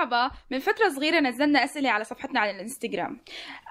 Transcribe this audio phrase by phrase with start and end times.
[0.00, 0.30] مرحبا.
[0.50, 3.20] من فترة صغيرة نزلنا أسئلة على صفحتنا على الإنستغرام.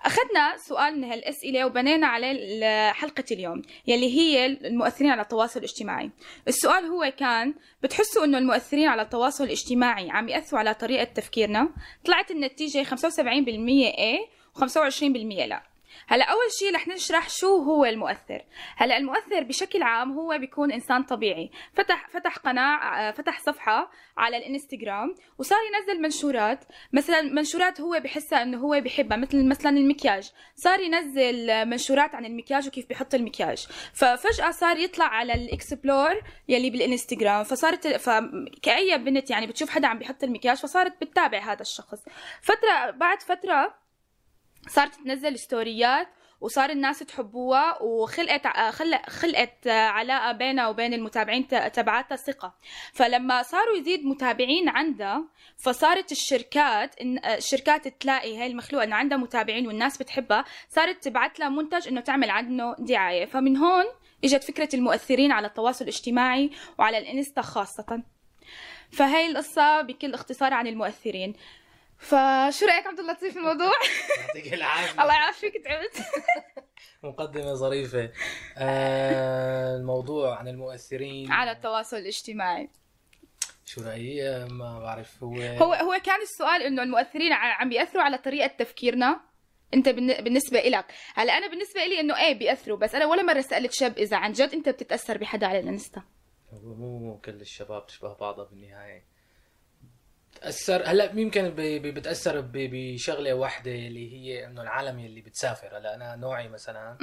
[0.06, 6.12] أخذنا سؤال من هالأسئلة وبنينا عليه حلقة اليوم يلي هي المؤثرين على التواصل الاجتماعي.
[6.48, 7.54] السؤال هو كان
[7.84, 11.70] بتحسوا أنه المؤثرين على التواصل الاجتماعي عم يأثروا على طريقة تفكيرنا؟
[12.06, 14.20] طلعت النتيجة 75% A
[14.60, 15.69] و25% لا.
[16.08, 18.46] هلا أول شيء رح نشرح شو هو المؤثر.
[18.76, 21.52] هلا المؤثر بشكل عام هو بيكون إنسان طبيعي.
[21.74, 26.66] فتح فتح قناه فتح صفحة على الإنستغرام وصار ينزل منشورات.
[26.94, 30.32] مثلا منشورات هو بحسها إنه هو بحبها مثل مثلا المكياج.
[30.56, 33.68] صار ينزل منشورات عن المكياج وكيف بيحط المكياج.
[33.94, 37.44] ففجأة صار يطلع على الإكسبلور يلي بالإنستغرام.
[37.44, 42.06] فصارت فكأي بنت يعني بتشوف حدا عم بيحط المكياج فصارت بتتابع هذا الشخص.
[42.42, 43.89] فتره بعد فترة
[44.68, 46.08] صارت تنزل ستوريات
[46.42, 48.48] وصار الناس تحبوها وخلقت
[49.10, 52.56] خلقت علاقة بينها وبين المتابعين تبعاتها ثقة.
[52.94, 55.24] فلما صاروا يزيد متابعين عندها
[55.58, 56.96] فصارت الشركات
[57.38, 62.30] الشركات تلاقي هاي المخلوقة إنه عندها متابعين والناس بتحبها صارت تبعت لها منتج إنه تعمل
[62.30, 63.26] عنه دعاية.
[63.26, 63.86] فمن هون
[64.24, 68.04] إجت فكرة المؤثرين على التواصل الاجتماعي وعلى الإنستا خاصة.
[68.92, 71.34] فهي القصة بكل اختصار عن المؤثرين.
[72.00, 73.72] فشو رأيك عبد اللطيف في الموضوع؟
[74.18, 74.92] يعطيك العافية.
[75.02, 76.06] الله يعافيك تعبت
[77.04, 78.12] مقدمة ظريفة.
[78.58, 81.32] آه الموضوع عن المؤثرين.
[81.32, 82.70] على التواصل الاجتماعي.
[83.66, 88.48] شو رأيي؟ ما بعرف هو هو هو كان السؤال إنه المؤثرين عم بياثروا على طريقة
[88.48, 89.22] تفكيرنا؟
[89.74, 93.74] أنت بالنسبة لك هلا أنا بالنسبة لي إنه إيه بيأثروا بس أنا ولا مرة سألت
[93.74, 96.04] شاب إذا عن جد أنت بتتأثر بحدا على الإنستا.
[96.64, 99.06] مو كل الشباب تشبه بعضها بالنهاية.
[100.42, 101.54] تاثر هلا يمكن
[101.96, 105.78] بتأثر بشغلة واحدة اللي هي إنه العالم اللي بتسافر.
[105.78, 106.98] هلا أنا نوعي مثلا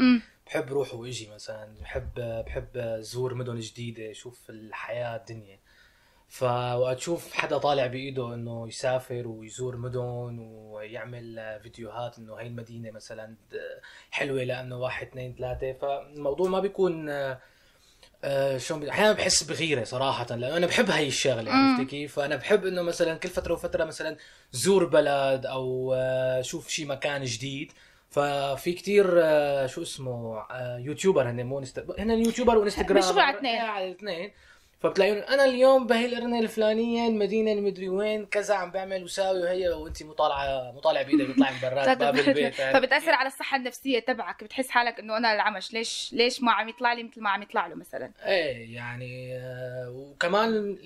[0.47, 2.15] بحب روح وإجي مثلا بحب
[2.47, 5.59] بحب زور مدن جديدة أشوف الحياة الدنيا.
[6.29, 13.37] فوقت تشوف حدا طالع بإيده إنه يسافر ويزور مدن ويعمل فيديوهات إنه هاي المدينة مثلا
[14.11, 15.73] حلوة لأنه واحد اثنين ثلاثة.
[15.73, 17.11] فالموضوع ما بيكون
[18.25, 22.67] آه شلون أحيانا بحس بغيرة صراحة لأنه أنا بحب هاي الشغلة عرفتي كيف؟ فأنا بحب
[22.67, 24.17] إنه مثلا كل فترة وفترة مثلا
[24.53, 27.73] زور بلد أو آه شوف شيء مكان جديد.
[28.11, 30.43] ففي كتير آه شو اسمه
[30.79, 31.65] YouTuber هن مو
[31.99, 33.19] هن YouTuber وانستغرام.
[33.19, 34.33] الاثنين على الاثنين.
[34.81, 40.03] فبتلاقيهم أنا اليوم بهي القرنة الفلانية المدينة المدري وين كذا عم بعمل وساوي وهي وانت
[40.03, 44.45] مو طالعه مو طالعه بإيدك بيطلع من برات باب البيت فبتأثر على الصحة النفسية تبعك
[44.45, 47.67] بتحس حالك إنه أنا العمش ليش ليش ما عم يطلع لي مثل ما عم يطلع
[47.67, 49.39] له مثلا؟ إيه يعني
[49.89, 50.79] وكمان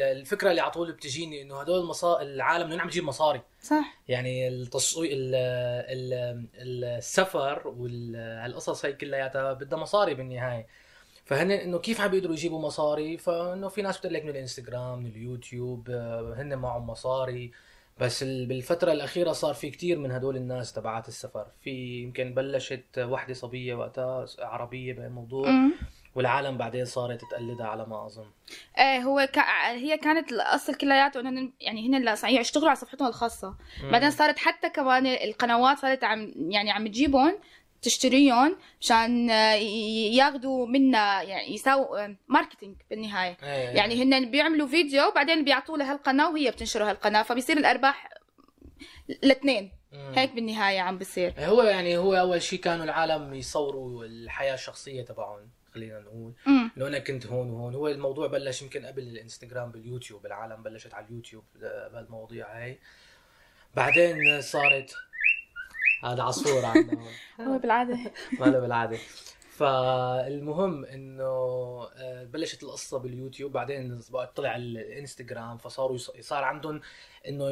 [0.00, 2.22] الفكرة اللي على طول بتجيني إنه هدول المصا...
[2.22, 3.42] العالم من عم يجيب مصاري.
[3.62, 3.98] صح.
[4.08, 5.10] يعني التصوير
[6.62, 10.66] السفر والقصص هي كلياتها بدها مصاري بالنهاية.
[11.28, 15.06] فهن إنه كيف عم بيقدروا يجيبوا مصاري؟ فإنه في ناس بتقول لك من الإنستغرام من
[15.06, 15.90] اليوتيوب
[16.36, 17.50] هن معهم مصاري.
[18.00, 21.46] بس بالفترة الأخيرة صار في كتير من هدول الناس تبعات السفر.
[21.60, 25.48] في يمكن بلشت وحدة صبية وقتها عربية بهالموضوع
[26.14, 28.26] والعالم بعدين صارت تقلدها على ما أظن.
[28.78, 29.38] إيه هو ك...
[29.66, 33.54] هي كانت الأصل كلياته إنه يعني هن صحيح يشتغلوا على صفحتهم الخاصة.
[33.82, 33.90] مم.
[33.90, 37.38] بعدين صارت حتى كمان القنوات صارت عم يعني عم تجيبهم.
[37.82, 39.30] تشتريهم مشان
[40.18, 43.36] ياخذوا منا يعني يساووا marketing بالنهاية.
[43.42, 48.08] أيه يعني هن بيعملوا فيديو وبعدين بيعطوا لها القناه وهي بتنشر هالقناة فبيصير الأرباح
[49.24, 49.72] الاثنين.
[49.92, 55.50] هيك بالنهاية عم بصير هو يعني هو أول شيء كانوا العالم يصوروا الحياة الشخصية تبعهم
[55.74, 56.32] خلينا نقول.
[56.46, 57.74] إنه أنا كنت هون وهون.
[57.74, 61.44] هو الموضوع بلش يمكن قبل الإنستغرام باليوتيوب العالم بلشت على اليوتيوب
[61.92, 62.78] بهالمواضيع هاي.
[63.74, 64.94] بعدين صارت
[66.04, 67.02] هذا عصفور عندنا
[67.40, 67.98] هو بالعادة.
[68.40, 68.98] ما بالعادة.
[69.58, 71.88] فالمهم إنه
[72.24, 74.00] بلشت القصة باليوتيوب بعدين
[74.34, 76.80] طلع الإنستغرام فصاروا صار عندهم
[77.28, 77.50] إنه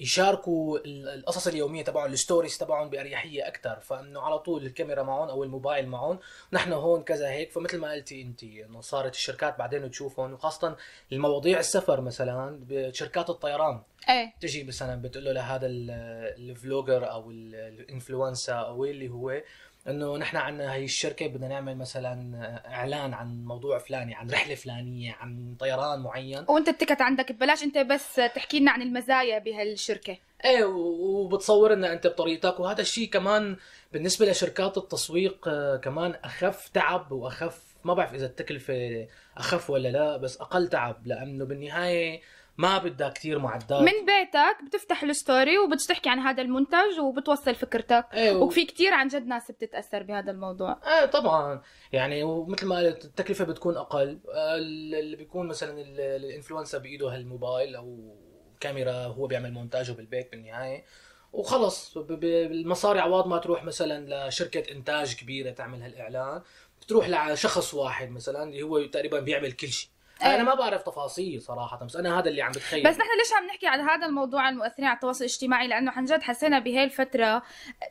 [0.00, 5.88] يشاركوا القصص اليومية تبعهم الستوريز تبعهم بأريحية أكثر فإنه على طول الكاميرا معهم أو الموبايل
[5.88, 6.18] معهم.
[6.52, 10.76] نحن هون كذا هيك فمثل ما قلتي أنت إنه صارت الشركات بعدين تشوفهم وخاصة
[11.12, 13.82] المواضيع السفر مثلا بشركات الطيران.
[14.08, 14.34] إيه.
[14.40, 19.42] تجي مثلا بتقول له لهذا ال vlogger أو ال influencer أو اللي هو
[19.88, 22.36] إنه نحن عندنا هي الشركة بدنا نعمل مثلا
[22.66, 26.44] إعلان عن موضوع فلاني عن رحلة فلانية عن طيران معين.
[26.48, 30.18] وأنت ال ticket عندك ببلاش أنت بس تحكي لنا عن المزايا بهالشركة.
[30.44, 32.60] إيه وبتصور لنا أنت بطريقتك.
[32.60, 33.56] وهذا الشيء كمان
[33.92, 40.40] بالنسبة لشركات التسويق كمان أخف تعب وأخف ما بعرف إذا التكلفة أخف ولا لا بس
[40.40, 41.06] أقل تعب.
[41.06, 42.20] لأنه بالنهاية
[42.58, 43.80] ما بدها كتير معدات.
[43.80, 48.06] من بيتك بتفتح ال story وبتحكي عن هذا المنتج وبتوصل فكرتك.
[48.14, 50.80] إيه وفي كتير عن جد ناس بتتأثر بهذا الموضوع.
[50.86, 51.62] إيه طبعا.
[51.92, 54.20] يعني ومثل ما قلت التكلفة بتكون أقل.
[54.34, 58.16] اللي بيكون مثلا ال influencer بإيده هالموبايل أو
[58.60, 60.84] كاميرا هو بيعمل مونتاجه بالبيت بالنهاية.
[61.32, 66.42] وخلص ب- ب- المصاري عوض ما تروح مثلا لشركة إنتاج كبيرة تعمل هالإعلان.
[66.82, 69.90] بتروح لشخص واحد مثلا اللي هو تقريبا بيعمل كل شيء.
[70.22, 70.34] إيه.
[70.34, 72.82] أنا ما بعرف تفاصيل صراحة بس أنا هذا اللي عم بتخيل.
[72.82, 76.04] بس نحن ليش عم نحكي عن هذا الموضوع عن المؤثرين على التواصل الاجتماعي؟ لأنه عن
[76.04, 77.42] جد حسينا بهي الفترة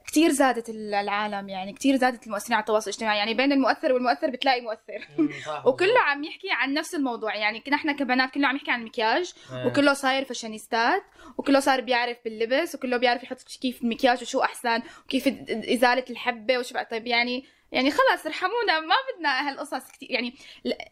[0.07, 3.17] كتير زادت العالم يعني كتير زادت المؤثرين على التواصل الاجتماعي.
[3.17, 5.07] يعني بين المؤثر والمؤثر بتلاقي مؤثر.
[5.67, 7.35] وكله عم يحكي عن نفس الموضوع.
[7.35, 9.65] يعني نحن كبنات كله عم يحكي عن المكياج إيه.
[9.67, 11.03] وكله صاير فاشينيستات
[11.37, 16.75] وكله صار بيعرف باللبس وكله بيعرف يحط كيف المكياج وشو أحسن وكيف إزالة الحبة وشو
[16.91, 20.33] طيب يعني يعني خلص ارحمونا ما بدنا هالقصص كثير يعني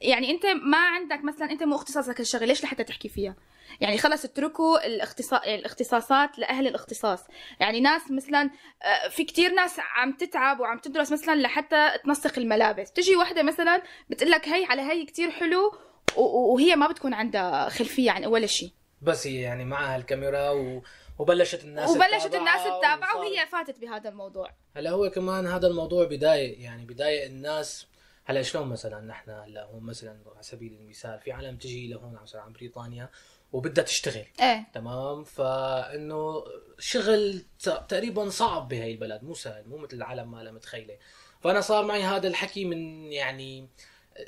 [0.02, 3.36] يعني انت ما عندك مثلا انت مو اختصاصك الشغلة ليش لحتى تحكي فيها؟
[3.81, 7.20] يعني خلص اتركوا الاختصاص الاختصاصات لأهل الاختصاص.
[7.60, 8.50] يعني ناس مثلا
[8.84, 12.92] آه، في كتير ناس عم تتعب وعم تدرس مثلا لحتى تنسق الملابس.
[12.92, 15.75] تجي واحدة مثلا بتقول لك هي على هي كتير حلو
[16.16, 18.72] وهي ما بتكون عندها خلفية عن ولا شيء
[19.02, 20.81] بس هي يعني معها الكاميرا و...
[21.24, 24.50] وبلشت الناس وبلشت الناس تتابعها وصار- وهي فاتت بهذا الموضوع.
[24.75, 27.88] هلا هو كمان هذا الموضوع بداية يعني بداية الناس
[28.25, 32.42] هلا شلون مثلا نحن هلا هون مثلا على سبيل المثال في عالم تجي لهون مثلا
[32.42, 33.10] عن بريطانيا
[33.54, 34.25] وبدها تشتغل.
[34.42, 34.68] إيه.
[34.74, 36.44] تمام؟ فإنه
[36.80, 40.98] شغل تقريبا صعب بهي البلد مو سهل مو مثل العالم ما متخيلة.
[41.42, 43.70] فأنا صار معي هذا الحكي من يعني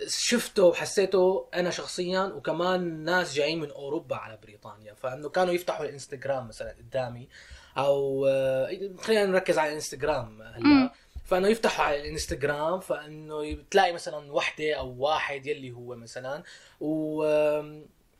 [0.07, 4.93] شفته وحسيته أنا شخصيا وكمان ناس جايين من أوروبا على بريطانيا.
[4.93, 7.27] فإنه كانوا يفتحوا الإنستغرام مثلا قدامي
[7.77, 10.91] أو آه، خلينا نركز على الإنستغرام هلا.
[11.25, 16.43] فإنه يفتحوا على الإنستغرام فإنه تلاقي مثلا وحدة أو واحد يلي هو مثلا.
[16.81, 17.23] و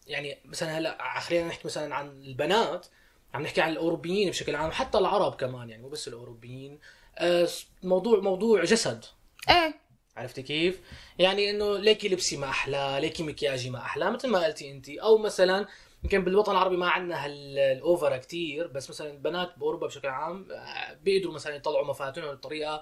[0.08, 2.88] يعني مثلا هلا خلينا نحكي مثلا عن البنات
[3.34, 6.80] عم نحكي عن الأوروبيين بشكل عام حتى العرب كمان يعني مو بس الأوروبيين.
[7.18, 7.48] آه،
[7.84, 9.06] موضوع موضوع جسد.
[9.50, 9.85] إيه.
[10.18, 10.80] عرفتي كيف؟
[11.20, 15.18] يعني إنه ليكي لبسي ما أحلى، ليكي مكياجي ما أحلى، مثل ما قلتي انت، أو
[15.18, 15.68] مثلا
[16.04, 20.94] يمكن بالوطن العربي ما عندنا هال over كتير بس مثلا البنات بأوروبا بشكل عام آه،
[21.04, 22.82] بيقدروا مثلا يطلعوا مفاتنهم بطريقة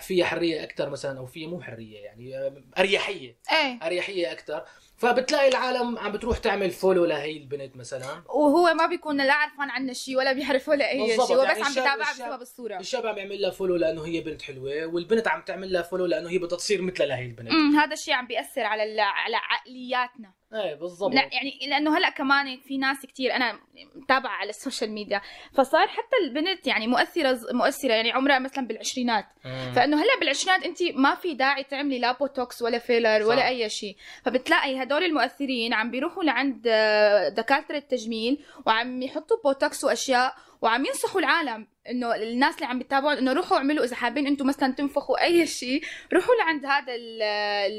[0.00, 3.78] فيها حرية أكثر مثلا أو فيها مو حرية يعني آه، أريحية، إيه.
[3.86, 4.64] أريحية أكثر،
[4.96, 8.22] فبتلاقي العالم عم بتروح تعمل follow لهي البنت مثلا.
[8.28, 11.66] وهو ما بيكون لا عرفان عنا شيء ولا بيعرف ولا أي شيء هو يعني بس
[11.66, 12.76] عم الشاب- بتابعها الشاب- بسبب الصورة.
[12.78, 16.30] الشاب عم يعمل لها follow لأنه هي بنت حلوة والبنت عم تعمل لها follow لأنه
[16.30, 17.50] هي بدها تصير مثل لهي البنت.
[17.50, 20.32] امم هذا الشيء عم بيأثر على على عقلياتنا.
[20.54, 23.58] إيه بالضبط لا يعني لأنه هلأ كمان في ناس كتير أنا
[23.94, 25.20] متابعة على السوشيال ميديا
[25.52, 29.72] فصار حتى البنت يعني مؤثرة مؤثرة يعني عمرها مثلا بالعشرينات مم.
[29.76, 33.28] فإنه هلأ بالعشرينات انت ما في داعي تعملي لا بوتوكس ولا filler صح.
[33.28, 39.84] ولا أي شيء فبتلاقي هدول المؤثرين عم بيروحوا لعند آه، دكاترة التجميل وعم يحطوا بوتوكس
[39.84, 44.46] وأشياء وعم ينصحوا العالم إنه الناس اللي عم بيتابعوا إنه روحوا اعملوا إذا حابين أنتم
[44.46, 45.82] مثلا تنفخوا أي شيء
[46.12, 47.22] روحوا لعند هذا ال-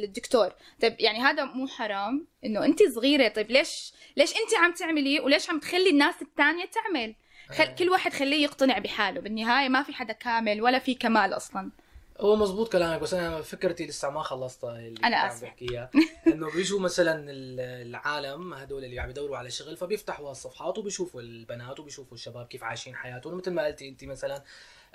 [0.03, 0.51] الدكتور.
[0.81, 5.49] طيب يعني هذا مو حرام إنه انت صغيرة طيب ليش ليش انت عم تعملي وليش
[5.49, 7.15] عم تخلي الناس الثانية تعمل؟
[7.49, 7.63] خل...
[7.63, 7.75] إيه.
[7.75, 11.71] كل واحد خليه يقتنع بحاله بالنهاية ما في حدا كامل ولا في كمال أصلا.
[12.19, 15.47] هو مزبوط كلامك بس أنا فكرتي لسه ما خلصتها اللي عم آسفة.
[15.47, 15.89] بحكيها
[16.27, 21.79] إنه بيجوا مثلا ال- العالم هدول اللي عم يدوروا على شغل فبيفتحوا الصفحات وبيشوفوا البنات
[21.79, 24.43] وبيشوفوا الشباب كيف عايشين حياتهم مثل ما قلتي أنت مثلا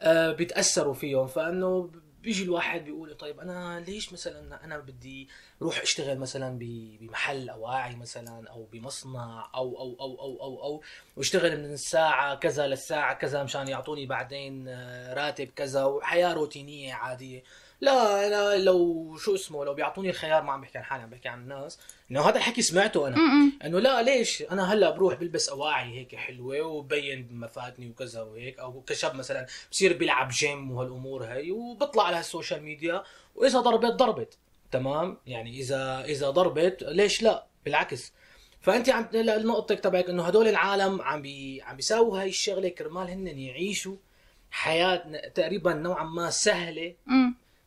[0.00, 1.90] آه، بيتأثروا فيهم فإنه
[2.22, 5.28] بيجي الواحد بيقول طيب أنا ليش مثلا أنا بدي
[5.62, 10.82] روح أشتغل مثلا بمحل اواعي مثلا أو بمصنع أو أو أو أو أو أو
[11.16, 17.42] واشتغل من الساعة كذا للساعة كذا مشان يعطوني بعدين آه، راتب كذا وحياة روتينية عادية.
[17.80, 21.28] لا أنا لو شو اسمه لو بيعطوني الخيار ما عم بحكي عن حالي عم بحكي
[21.28, 21.78] عن الناس.
[22.10, 23.16] إنه هذا الحكي سمعته أنا.
[23.64, 28.58] إنه لا ليش؟ أنا هلأ بروح بلبس أواعي هيك حلوة وبين مفاتني وكذا وهيك.
[28.58, 33.02] أو كشاب مثلا بصير بيلعب جيم وهالأمور هي وبطلع على السوشيال ميديا
[33.34, 34.38] وإذا ضربت ضربت.
[34.70, 38.12] تمام؟ يعني إذا إذا ضربت ليش لا؟ بالعكس.
[38.60, 43.26] فأنت عم نقطتك تبعك إنه هدول العالم عم بي عم بيساووا هاي الشغلة كرمال هن
[43.26, 43.96] يعيشوا
[44.50, 46.94] حياه تقريبا نوعا ما سهلة.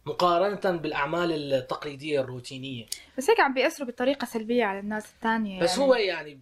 [0.05, 2.85] مقارنة بالأعمال التقليدية الروتينية.
[3.17, 5.83] بس هيك عم بيأثروا بطريقة سلبية على الناس الثانية بس يعني.
[5.83, 6.39] هو يعني.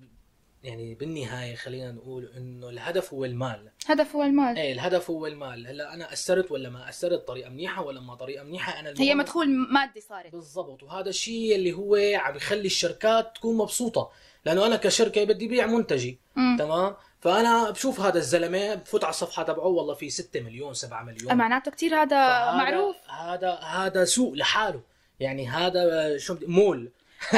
[0.63, 3.71] يعني بالنهاية خلينا نقول إنه الهدف هو المال.
[3.87, 4.57] هدف هو المال.
[4.57, 5.67] إيه الهدف هو المال.
[5.67, 9.49] هلأ أنا اثرت ولا ما اثرت طريقة منيحة ولا ما طريقة منيحة؟ أنا هي مدخول
[9.49, 10.31] مادي صارت.
[10.31, 10.83] بالضبط.
[10.83, 14.11] وهذا الشيء اللي هو عم يخلي الشركات تكون مبسوطة.
[14.45, 16.57] لأنه أنا كشركة بدي بيع منتجي م.
[16.57, 21.35] تمام؟ فأنا بشوف هذا الزلمة بفوت على الصفحة تبعه والله في 6 مليون 7 مليون.
[21.35, 22.95] معناته كتير هذا معروف.
[23.09, 24.81] هذا هذا سوق لحاله.
[25.19, 26.91] يعني هذا شو مول.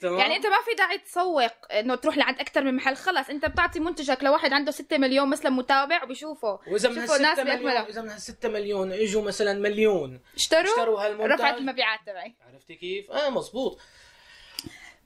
[0.00, 2.96] تمام؟ يعني أنت ما في داعي تسوق إنه تروح لعند أكثر من محل.
[2.96, 6.58] خلص أنت بتعطي منتجك لواحد عنده 6 مليون مثلا متابع وبيشوفه.
[6.66, 7.70] وإذا من هال ناس 6 مليون.
[7.70, 10.20] إذا من هال 6 مليون إجوا مثلا مليون.
[10.36, 12.34] اشتروا؟ اشتروا هالمنتج رفعت المبيعات تبعي.
[12.52, 13.80] عرفتي كيف؟ آه مزبوط.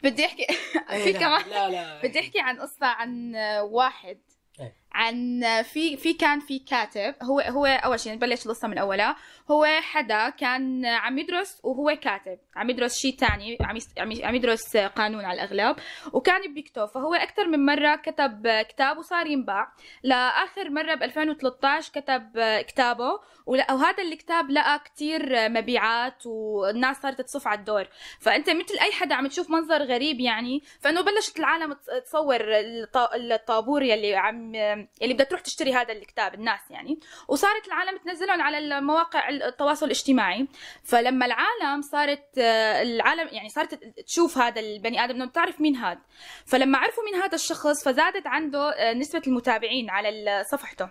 [0.02, 0.46] بدي احكي
[0.90, 4.18] إيه، في لا، كمان لا لا بدي أحكي عن قصة عن واحد
[4.60, 4.76] إيه.
[4.94, 9.16] عن في في كان في كاتب هو هو أول شيء نبلش القصة من اولها
[9.50, 13.78] هو حدا كان عم يدرس وهو كاتب عم يدرس شيء تاني عم
[14.24, 15.76] عم يدرس قانون على الأغلب
[16.12, 19.72] وكان بيكتب فهو أكثر من مرة كتب كتاب وصار ينباع
[20.02, 27.58] لآخر مرة ب 2013 كتب كتابه وهذا الكتاب لقى كتير مبيعات والناس صارت تصف على
[27.58, 27.86] الدور.
[28.20, 30.62] فأنت مثل أي حدا عم تشوف منظر غريب يعني.
[30.80, 34.52] فأنه بلشت العالم تص- تصور الط- الطابور يلي عم
[35.00, 37.00] يلي بدها تروح تشتري هذا الكتاب الناس يعني.
[37.28, 40.48] وصارت العالم تنزلهم على المواقع التواصل الاجتماعي.
[40.84, 43.74] فلما العالم صارت آه، العالم يعني صارت
[44.06, 46.00] تشوف هذا البني آدم إنه بتعرف مين هذا
[46.46, 50.90] فلما عرفوا مين هذا الشخص فزادت عنده آه، نسبة المتابعين على صفحته.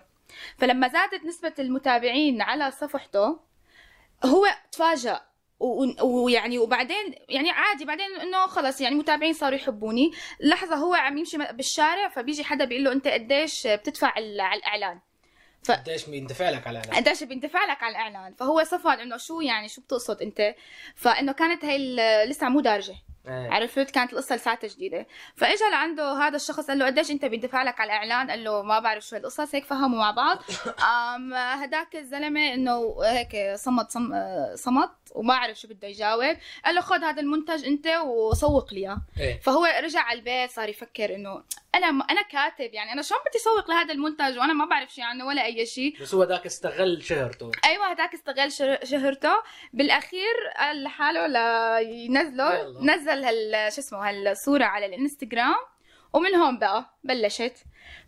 [0.58, 3.40] فلما زادت نسبة المتابعين على صفحته
[4.24, 5.33] هو تفاجأ.
[6.02, 10.12] ويعني وبعدين يعني عادي بعدين إنه خلص يعني متابعين صاروا يحبوني.
[10.40, 15.00] لحظة هو عم يمشي بالشارع فبيجي حدا بيقول له أنت قديش بتدفع على الإعلان.
[15.68, 18.34] قديش بيندفع لك على الإعلان؟ قديش بيندفع لك على الإعلان.
[18.34, 20.54] فهو صفن إنه شو يعني شو بتقصد أنت؟
[20.96, 22.94] فإنه كانت هي لسه مو دارجة.
[23.28, 23.50] إيه.
[23.50, 25.06] عرفت؟ كانت القصة لساتها جديدة.
[25.36, 28.78] فاجى لعنده هذا الشخص قال له قديش أنت بيندفع لك على الإعلان؟ قال له ما
[28.78, 30.38] بعرف شو القصص هيك فهموا مع بعض.
[31.14, 34.14] أم هداك الزلمة إنه هيك صمت صم
[34.54, 36.36] صمت وما عرف شو بده يجاوب.
[36.64, 38.98] قال له خذ هذا المنتج أنت وسوق لي إياه.
[39.20, 39.40] إيه.
[39.40, 41.42] فهو رجع على البيت صار يفكر إنه
[41.74, 45.26] أنا أنا كاتب يعني أنا شلون بدي اسوق لهذا المنتج؟ وأنا ما بعرف شيء عنه
[45.26, 45.96] ولا أي شيء.
[46.02, 47.50] بس هو ذاك استغل شهرته.
[47.64, 49.32] أيوه هداك استغل شه- شهرته.
[49.72, 51.26] بالأخير قال لحاله
[51.80, 52.80] لينزله يلا.
[53.14, 55.54] نزل هال شو اسمه هالصورة على الإنستغرام
[56.12, 57.56] ومن هون بقى بلشت.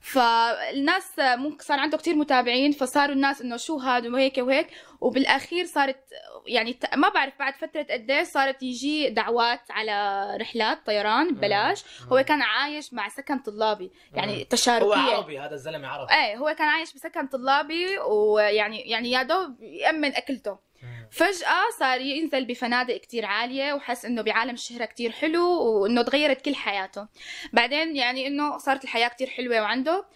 [0.01, 4.69] فالناس ممكن صار عنده كتير متابعين فصاروا الناس إنه شو هذا وهيك وهيك.
[5.01, 6.05] وبالأخير صارت
[6.47, 11.85] يعني ما بعرف بعد فترة قديش صارت يجي دعوات على رحلات طيران ببلاش.
[12.13, 14.95] هو كان عايش مع سكن طلابي يعني هو تشاركية.
[14.95, 16.13] عربي هذا الزلمة عربي.
[16.15, 20.66] إيه هو كان عايش بسكن طلابي ويعني يعني يا دوب يأمن أكلته.
[21.13, 26.55] فجأة صار ينزل بفنادق كتير عالية وحس إنه بعالم الشهرة كتير حلو وإنه تغيرت كل
[26.55, 27.09] حياته.
[27.53, 30.07] بعدين يعني إنه صارت الحياة كتير حلوة وعنده.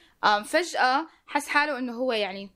[0.45, 2.51] فجأة حس حاله إنه هو يعني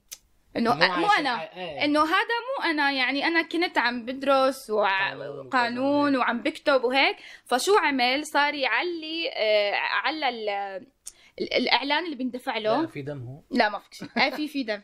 [0.57, 1.41] إنه مو, أنا.
[1.57, 1.85] إيه.
[1.85, 2.13] إنه هذا
[2.59, 2.91] مو أنا.
[2.91, 5.45] يعني أنا كنت عم بدرس قانون.
[5.47, 6.15] وقانون.
[6.15, 7.17] وعم بكتب وهيك.
[7.45, 10.49] فشو عمل؟ صار يعلي آه، على ال-
[11.39, 12.81] ال- الإعلان اللي بيندفع له.
[12.81, 13.41] لا في دم هو.
[13.57, 14.07] لا ما فيك شيء.
[14.17, 14.81] إيه في في دم.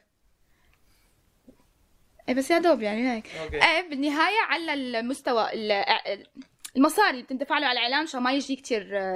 [2.31, 3.27] إيه بس يا دوب يعني هيك.
[3.53, 6.25] إيه بالنهاية على المستوى ال-
[6.75, 8.53] المصاري اللي بتندفع له على الاعلان عشان ما يجي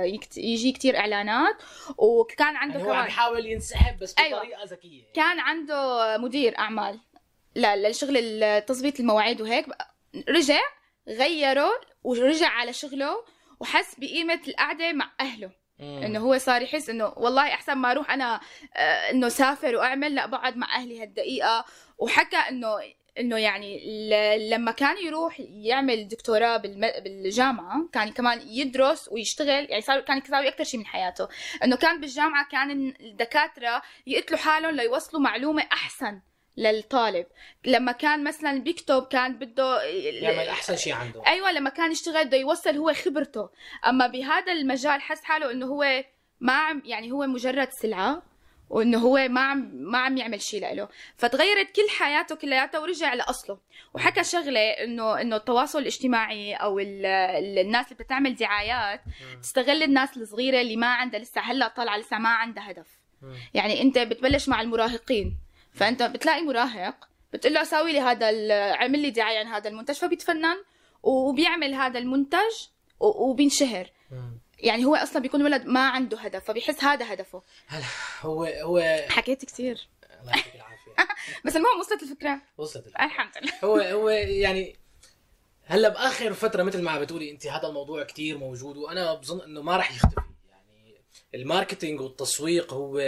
[0.05, 1.55] يكت- يجي كتير إعلانات
[1.97, 4.39] وكان عنده يعني هو عم يحاول ينسحب بس أيوة.
[4.39, 5.03] بطريقة ذكية.
[5.13, 6.99] كان عنده مدير أعمال
[7.55, 9.65] لا للشغل تظبيط المواعيد وهيك
[10.29, 10.59] رجع
[11.07, 11.71] غيره
[12.03, 13.23] ورجع على شغله
[13.59, 15.51] وحس بقيمة القعدة مع أهله.
[15.79, 16.03] مم.
[16.03, 18.39] إنه هو صار يحس إنه والله أحسن ما أروح أنا
[18.75, 21.65] آه، إنه سافر وأعمل لا بقعد مع أهلي هالدقيقة.
[21.97, 22.67] وحكى إنه
[23.19, 23.79] إنه يعني
[24.09, 30.17] ل- لما كان يروح يعمل دكتوراه بالم- بالجامعة كان كمان يدرس ويشتغل يعني صار كان
[30.17, 31.27] يساوي أكثر شيء من حياته.
[31.63, 36.19] إنه كان بالجامعة كان الدكاترة يقتلوا حالهم ليوصلوا معلومة أحسن
[36.57, 37.25] للطالب.
[37.65, 41.27] لما كان مثلا بيكتب كان بده يعمل أحسن شيء عنده.
[41.27, 43.49] أيوه لما كان يشتغل بده يوصل هو خبرته.
[43.87, 46.03] أما بهذا المجال حس حاله إنه هو
[46.39, 48.23] ما عم يعني هو مجرد سلعة.
[48.69, 53.57] وإنه هو ما عم ما عم يعمل شيء له فتغيرت كل حياته كلياتها ورجع لأصله
[53.93, 59.01] وحكى شغلة انه إنه التواصل الاجتماعي أو ال- ال- الناس اللي بتعمل دعايات.
[59.41, 62.87] تستغل الناس الصغيرة اللي ما عندها لسه هلأ طالعة لسه ما عندها هدف.
[63.53, 65.37] يعني أنت بتبلش مع المراهقين
[65.73, 68.27] فأنت بتلاقي مراهق بتقول له سوي لي هذا
[68.73, 70.55] أعمل لي دعاية عن هذا المنتج فبيتفنن
[71.03, 72.53] وبيعمل هذا المنتج
[72.99, 73.89] وبينشهر.
[74.59, 77.41] يعني هو أصلا بيكون ولد ما عنده هدف فبيحس هذا هدفه.
[77.67, 77.85] هلا
[78.21, 79.87] هو هو حكيت كثير.
[80.21, 81.13] الله يعطيك العافية.
[81.45, 82.41] بس المهم وصلت الفكرة.
[82.57, 83.05] وصلت الفكرة.
[83.05, 83.53] الحمد لله.
[83.63, 84.75] هو هو يعني
[85.65, 89.77] هلا بآخر فترة مثل ما بتقولي أنت هذا الموضوع كتير موجود وأنا بظن إنه ما
[89.77, 90.21] راح يختفي.
[90.49, 91.01] يعني
[91.35, 93.01] ال marketing والتسويق هو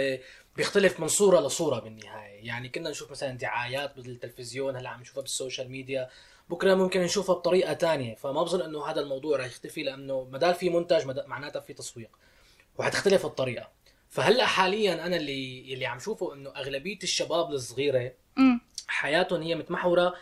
[0.56, 2.46] بيختلف من صورة لصورة بالنهاية.
[2.46, 6.08] يعني كنا نشوف مثلا دعايات بالتلفزيون هلا عم نشوفها بالسوشيال ميديا.
[6.50, 8.14] بكرة ممكن نشوفها بطريقة تانية.
[8.14, 12.10] فما بظن إنه هذا الموضوع راح يختفي لأنه ما دام في منتج معناتها في تسويق.
[12.78, 13.70] وحتختلف الطريقة.
[14.08, 18.12] فهلأ حاليا أنا اللي اللي عم شوفه إنه أغلبية الشباب الصغيرة
[18.86, 20.14] حياتهم هي متمحورة.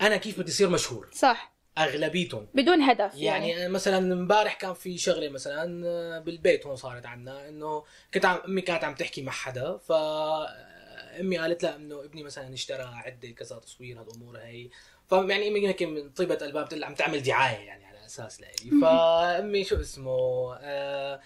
[0.00, 1.52] أنا كيف بدي اصير مشهور؟ صح.
[1.78, 2.46] أغلبيتهم.
[2.54, 7.84] بدون هدف يعني, يعني مثلا امبارح كان في شغلة مثلا بالبيت هون صارت عنا إنه
[8.14, 9.76] كنت عم أمي كانت عم تحكي مع حدا.
[9.76, 9.92] ف
[11.20, 14.68] أمي قالت لها إنه ابني مثلا اشترى عدة كذا تصوير هالامور هي.
[15.10, 18.80] فيعني امي هيك من طيبة بتقول عم تعمل دعاية يعني على الاساس لإلي.
[18.82, 21.20] فأمي شو اسمه آه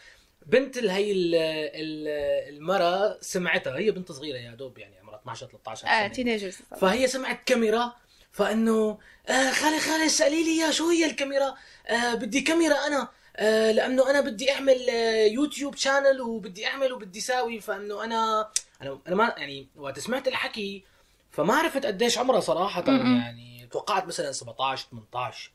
[0.47, 5.87] بنت هي ال- ال- المرة سمعتها هي بنت صغيرة يا دوب يعني عمرها 12 13
[5.87, 6.09] آه سنة.
[6.09, 7.93] teenagers فهي سمعت كاميرا
[8.33, 8.99] فإنه
[9.29, 11.55] آه خالي خالي اسالي لي يا شو هي الكاميرا؟
[11.89, 13.09] آه بدي كاميرا أنا.
[13.37, 18.49] آه لأنه أنا بدي أعمل آه YouTube channel وبدي أعمل وبدي ساوي فإنه أنا
[18.83, 20.85] أنا أنا ما يعني وقت سمعت الحكي
[21.31, 22.85] فما عرفت قديش عمرها صراحة.
[22.87, 23.54] يعني.
[23.75, 25.51] توقعت مثلا 17 18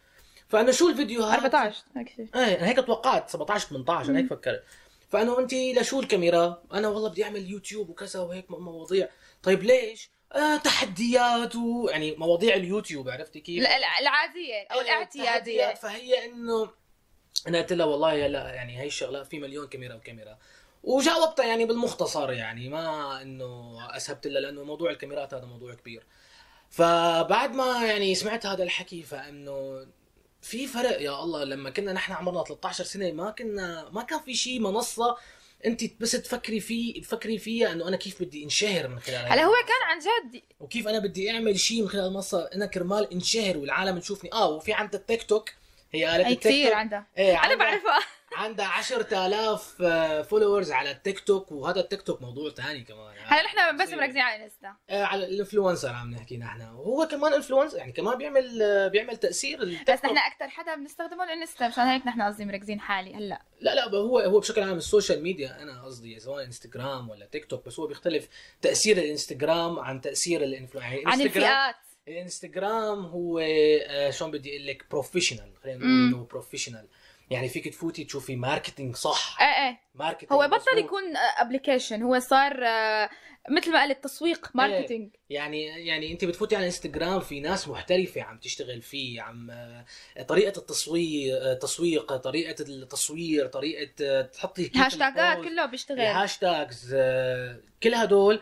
[0.50, 2.28] فانه شو الفيديوهات 14 هيك شيء.
[2.36, 4.64] إيه أنا هيك توقعت 17 18 أنا هيك فكرت
[5.10, 9.10] فانه انت لشو الكاميرا؟ أنا والله بدي أعمل يوتيوب وكذا وهيك مواضيع
[9.44, 15.74] طيب ليش؟ آه تحديات ويعني مواضيع اليوتيوب عرفتي كيف؟ لا- لا- العادية أو إيه، الاعتيادية.
[15.74, 16.70] فهي إنه
[17.48, 20.38] أنا قلت لها والله هلا يعني هي الشغلة في مليون كاميرا وكاميرا
[20.84, 26.04] وجاوبتها يعني بالمختصر يعني ما إنه أسهبت لها لأنه موضوع الكاميرات هذا موضوع كبير
[26.70, 29.88] فبعد ما يعني سمعت هذا الحكي فإنه
[30.42, 34.34] في فرق يا الله لما كنا نحن عمرنا 13 سنة ما كنا ما كان في
[34.34, 35.18] شيء منصة
[35.66, 39.52] أنت بس تفكري فيه تفكري فيها إنه أنا كيف بدي انشهر من خلال هلا هو.
[39.68, 40.42] كان عن جد.
[40.60, 44.34] وكيف أنا بدي أعمل شيء من خلال المنصة؟ أنا كرمال انشهر والعالم تشوفني.
[44.34, 45.50] آه وفي عندها التيك توك
[45.92, 47.08] هي آلة أي كثير عندها.
[47.18, 48.00] إيه أنا عندها- بعرفها.
[48.34, 49.82] عندها 10000
[50.30, 53.90] followers على التيك توك وهذا التيك توك موضوع ثاني كمان هلا نحن بس.
[53.90, 58.18] مركزين على الانستا آه، على ال influencer عم نحكي نحن وهو كمان influencer يعني كمان
[58.18, 60.06] بيعمل آه، بيعمل تأثير بس.
[60.06, 64.20] نحن أكثر حدا بنستخدمه الانستا مشان هيك نحن قصدي مركزين حالي هلا لا لا هو
[64.20, 68.28] هو بشكل عام السوشيال ميديا أنا قصدي سواء انستغرام ولا تيك توك بس هو بيختلف
[68.62, 71.76] تأثير الإنستغرام عن تأثير ال influencer يعني عن الفئات
[72.08, 75.90] الإنستغرام هو آه، شلون بدي أقول لك professional خلينا نقول.
[75.90, 76.88] إنه professional
[77.30, 79.38] يعني فيك تفوتي تشوفي marketing صح.
[79.42, 79.80] إيه إيه.
[79.96, 80.78] marketing هو بطل.
[80.78, 83.10] يكون application هو صار آه،
[83.50, 88.38] مثل ما قلت تسويق marketing يعني يعني أنت بتفوتي على انستغرام في ناس محترفة عم
[88.38, 89.86] تشتغل فيه عم آه،
[90.28, 96.00] طريقة التسويق التسويق طريقة التصوير طريقة آه، تحطي هاشتاجات كله بيشتغل.
[96.00, 98.42] ال hashtags آه، كل هدول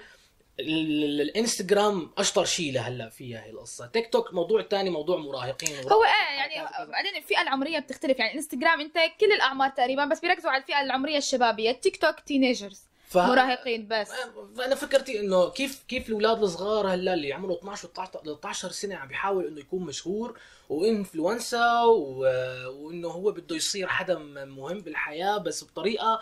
[0.60, 3.88] الانستغرام أشطر شيء لهلا فيها هي القصة.
[3.88, 8.20] تيك توك موضوع تاني موضوع مراهقين هو إيه يعني بعدين الفئة العمرية بتختلف.
[8.20, 11.72] يعني انستغرام انت كل الأعمار تقريبا بس بيركزوا على الفئة العمرية الشبابية.
[11.72, 13.18] تيك توك teenagers ف...
[13.18, 14.12] مراهقين بس.
[14.58, 19.08] فانا فكرتي إنه كيف كيف الأولاد الصغار هلا اللي عمره 12 و 13 سنة عم
[19.08, 20.40] بيحاول إنه يكون مشهور
[20.70, 22.20] وانفلونسا و...
[22.68, 26.22] وإنه هو بده يصير حدا مهم بالحياة بس بطريقة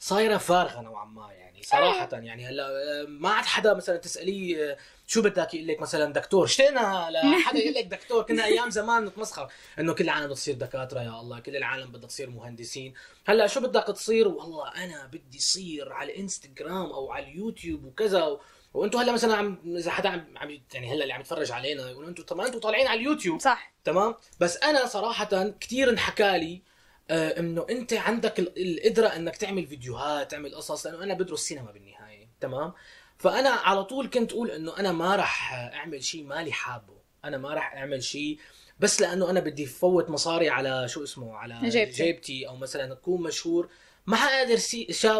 [0.00, 1.43] صايرة فارغة نوعا ما يعني.
[1.66, 6.12] صراحة يعني هلا آه، ما عاد حدا مثلا تسأليه آه، شو بدك؟ يقول لك مثلا
[6.12, 6.44] دكتور.
[6.44, 8.22] اشتقنا لحدا يقول لك دكتور.
[8.22, 9.48] كنا أيام زمان نتمسخر
[9.78, 11.40] إنه كل العالم بدها تصير دكاترة يا الله.
[11.40, 12.94] كل العالم بدها تصير مهندسين.
[13.26, 18.22] هلا شو بدك تصير؟ والله أنا بدي صير على الانستغرام أو على اليوتيوب وكذا.
[18.22, 18.40] و...
[18.74, 22.08] وأنتم هلا مثلا عم إذا حدا عم عم يعني هلا اللي عم يتفرج علينا يقولوا
[22.08, 23.40] أنتم طب أنتم طالعين على اليوتيوب.
[23.40, 23.74] صح.
[23.84, 26.62] تمام؟ بس أنا صراحة كثير انحكى لي
[27.10, 32.28] إنه أنت عندك ال- القدرة إنك تعمل فيديوهات تعمل قصص لأنه أنا بدرس سينما بالنهاية
[32.40, 32.72] تمام؟
[33.18, 37.54] فأنا على طول كنت أقول إنه أنا ما راح أعمل شيء مالي حابه أنا ما
[37.54, 38.38] راح أعمل شيء
[38.80, 42.04] بس لأنه أنا بدي فوت مصاري على شو اسمه على جيبتي.
[42.04, 43.68] جيبتي أو مثلا أكون مشهور
[44.06, 44.56] ما حقدر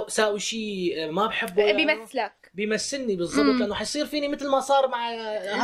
[0.09, 1.65] ساوي شيء ما بحبه.
[1.65, 2.44] لأنه بيمثلك.
[2.55, 3.59] بيمثلني بالضبط مم.
[3.59, 5.11] لأنه حيصير فيني مثل ما صار مع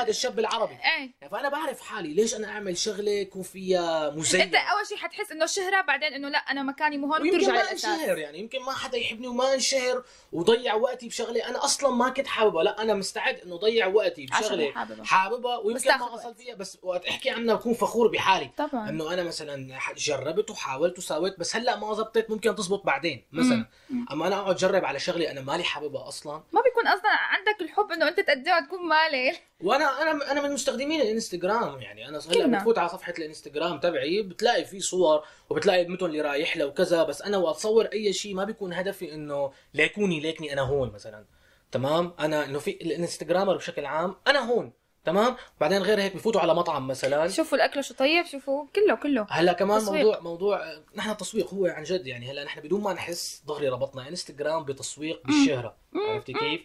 [0.00, 0.74] هذا الشاب العربي.
[0.74, 1.28] إيه.
[1.30, 5.46] فأنا بعرف حالي ليش أنا أعمل شغله يكون فيها مزينة؟ أنت أول شيء حتحس إنه
[5.46, 7.84] شهرة بعدين إنه لا أنا مكاني مو هون وترجع ما للأساس.
[7.84, 12.26] انشهر يعني يمكن ما حدا يحبني وما انشهر وضيع وقتي بشغله أنا أصلا ما كنت
[12.26, 15.04] حاببها لا أنا مستعد إنه ضيع وقتي بشغله حاببها.
[15.04, 16.20] حاببها بس ويمكن ما وقت.
[16.20, 18.50] اصل فيها بس وقت أحكي عنها بكون فخور بحالي.
[18.58, 18.88] طبعا.
[18.88, 23.66] إنه أنا مثلا جربت وحاولت وسويت بس هلأ ما زبطت ممكن تزبط بعدين مثلا.
[23.90, 24.06] مم.
[24.12, 26.42] أما أنا أقعد أجرب على شغله أنا مالي حاببها أصلا.
[26.52, 31.00] ما بيكون أصلا عندك الحب إنه أنت تقدمها تكون مالي وأنا أنا أنا من مستخدمين
[31.00, 32.58] الإنستغرام يعني أنا هلا كلنا.
[32.58, 37.22] بتفوت على صفحة الإنستغرام تبعي بتلاقي في صور وبتلاقي المتن اللي رايح لها وكذا بس
[37.22, 41.24] أنا وأتصور أي شيء ما بيكون هدفي إنه ليكوني ليكني أنا هون مثلا.
[41.72, 44.72] تمام؟ أنا إنه في الإنستغرامر بشكل عام أنا هون.
[45.04, 47.28] تمام؟ بعدين غير هيك بفوتوا على مطعم مثلا.
[47.28, 48.66] شوفوا الأكل شو طيب شوفوا.
[48.76, 49.26] كله كله.
[49.30, 50.02] هلا كمان تسويق.
[50.02, 54.08] موضوع موضوع نحن التسويق هو عن جد يعني هلا نحن بدون ما نحس دغري ربطنا
[54.08, 55.76] انستغرام بتسويق بالشهرة.
[55.94, 56.60] عرفتي كيف؟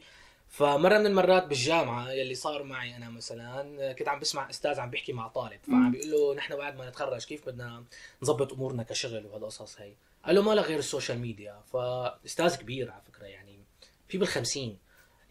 [0.50, 5.14] فمرة من المرات بالجامعة يلي صار معي أنا مثلا كنت عم بسمع أستاذ عم بيحكي
[5.14, 5.60] مع طالب.
[5.68, 7.84] فعم بيقول له نحن بعد ما نتخرج كيف بدنا
[8.22, 9.94] نظبط أمورنا كشغل وهالقصص هي.
[10.26, 11.62] قال له ما لها غير ال social media.
[11.74, 13.60] فأستاذ كبير على فكرة يعني
[14.08, 14.78] في بالخمسين.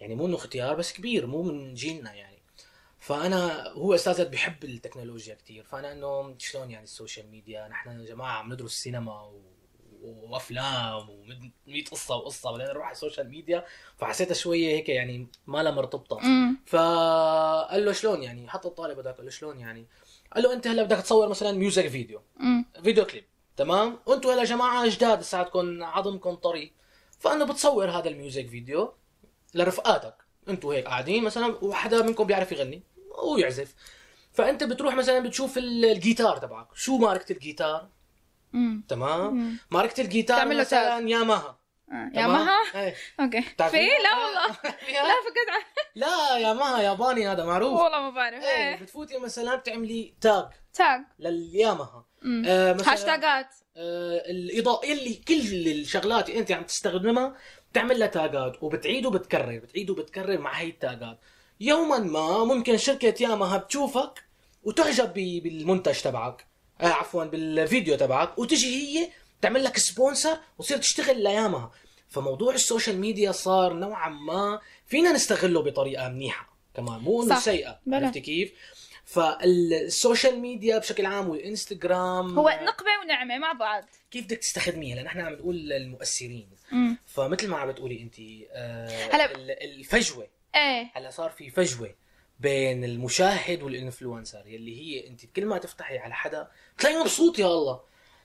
[0.01, 2.34] يعني مو إنه اختيار بس كبير مو من جيلنا يعني.
[3.05, 5.65] فأنا هو أستاذ بيحب التكنولوجيا كتير.
[5.65, 9.43] فأنا إنه شلون يعني ال social media؟ نحن يا جماعة عم ندرس سينما و...
[10.03, 13.65] وأفلام و100 قصة وقصة بعدين نروح على ال social media.
[13.97, 16.21] فحسيتها شوية هيك يعني ما لها مرتبطة.
[16.67, 19.87] فقال له شلون يعني؟ حط الطالب هذاك قال له شلون يعني؟
[20.35, 22.23] قال له أنت هلا بدك تصور مثلا music video
[22.83, 23.25] video clip
[23.57, 26.73] تمام؟ وأنتم يا جماعة جداد لساتكم عظمكم طري
[27.19, 28.95] فانه بتصور هذا ال music video
[29.55, 30.17] لرفقاتك.
[30.49, 32.83] أنتم هيك قاعدين مثلا وحدا منكم بيعرف يغني.
[33.23, 33.75] ويعزف.
[34.33, 36.67] فأنت بتروح مثلا بتشوف ال- الجيتار تبعك.
[36.75, 37.89] شو ماركة الجيتار؟
[38.55, 39.35] امم تمام.
[39.35, 39.59] مم.
[39.71, 41.59] ماركة الجيتار مثلا ياماها.
[41.93, 42.11] آه.
[42.15, 42.95] ياماها؟ إيه.
[43.21, 44.53] okay؟ في لا والله.
[44.87, 47.81] فيها؟ لا فكرت لا ياماها ياباني هذا معروف.
[47.81, 48.43] والله ما بعرف.
[48.43, 48.77] إيه إيه.
[48.83, 50.45] بتفوتي مثلا بتعملي tag.
[50.75, 51.01] tag.
[51.19, 52.07] للياماها.
[52.23, 52.43] مم.
[52.47, 53.55] آه مثلا هاشتاجات.
[53.77, 57.37] آه الاضاءه اللي كل الشغلات اللي أنت عم تستخدمها
[57.73, 61.19] بتعمل لها tag ات وبتعيد وبتكرر بتعيد وبتكرر مع هي ال tag ات.
[61.65, 64.25] يوما ما ممكن شركة ياماها بتشوفك
[64.63, 66.47] وتعجب بالمنتج تبعك.
[66.81, 68.39] آه عفوا بالفيديو تبعك.
[68.39, 68.67] وتجي
[69.01, 69.09] هي
[69.43, 71.71] تعمل لك sponsor وتصير تشتغل لياماها.
[72.09, 76.55] فموضوع ال social media صار نوعا ما فينا نستغله بطريقة منيحة.
[76.75, 77.41] كمان مو إنه.
[77.41, 77.81] سيئة.
[77.93, 78.53] عرفتي كيف؟
[79.05, 83.85] فال social media بشكل عام والإنستغرام هو نقمة ونعمة مع بعض.
[84.11, 86.49] كيف بدك تستخدميها؟ لأن إحنا عم نقول المؤثرين
[87.07, 88.15] فمثل ما عم بتقولي انت
[88.53, 90.27] آه هلا- ال- الفجوة.
[90.55, 90.91] إيه.
[90.95, 91.95] هلا صار في فجوة
[92.41, 97.47] بين المشاهد وال influencer يلي هي أنت كل ما تفتحي على حدا تلاقيه مبسوط يا
[97.47, 97.81] الله.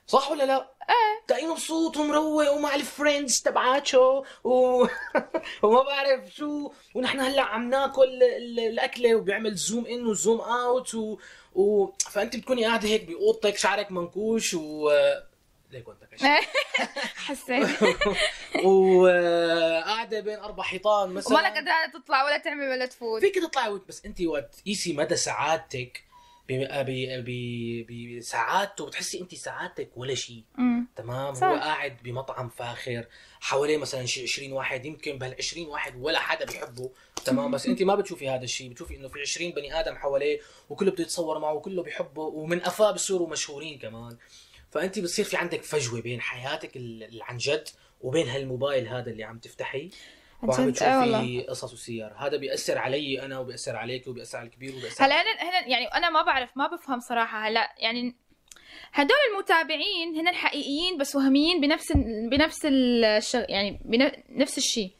[0.06, 0.56] صح ولا لا؟
[0.88, 1.26] إيه.
[1.28, 4.86] تلاقيه مبسوط ومروق ومع ال friends تبعاته و...
[5.62, 6.72] وما بعرف شو.
[6.94, 11.18] ونحن هلأ عم ناكل ال- الأكلة وبيعمل zoom in و zoom out و...
[11.54, 11.86] و...
[12.10, 14.90] فأنت بتكوني قاعدة هيك بأوضتك شعرك منكوش و
[16.12, 16.40] كشف إيه.
[17.26, 17.68] حسيت.
[18.64, 21.38] وقاعدة بين أربع حيطان مثلا.
[21.38, 23.20] وما لك قادرة تطلع ولا تعمل ولا تفوت.
[23.20, 26.10] فيك تطلعي بس انت وقت قيسي مدى سعادتك.
[28.18, 30.44] بسعادته بتحسي انت سعادتك ولا شيء
[30.96, 31.46] تمام؟ صح.
[31.46, 33.06] هو قاعد بمطعم فاخر
[33.40, 36.90] حواليه مثلا شي 20 واحد يمكن بهال 20 واحد ولا حدا بيحبه.
[37.24, 40.90] تمام؟ بس انت ما بتشوفي هذا الشيء بتشوفي انه في 20 بني آدم حواليه وكله
[40.90, 44.16] بده يتصور معه وكله بيحبه ومن قفاه بصيروا مشهورين كمان.
[44.70, 47.68] فأنت بتصير في عندك فجوة بين حياتك ال- اللي عن جد
[48.00, 49.90] وبين هالموبايل هذا اللي عم تفتحي.
[50.42, 50.66] وعم آه.
[50.66, 52.12] بتشوفي قصص وسير.
[52.16, 56.10] هذا بيأثر علي أنا وبيأثر عليك وبيأثر على الكبير وبيأثر هلا هنا هنا يعني أنا
[56.10, 57.48] ما بعرف ما بفهم صراحة.
[57.48, 58.14] هلا يعني
[58.92, 62.30] هدول المتابعين هن حقيقيين بس وهميين بنفس ال...
[62.30, 63.44] بنفس الشغ...
[63.48, 63.80] يعني
[64.28, 64.90] بنفس الشيء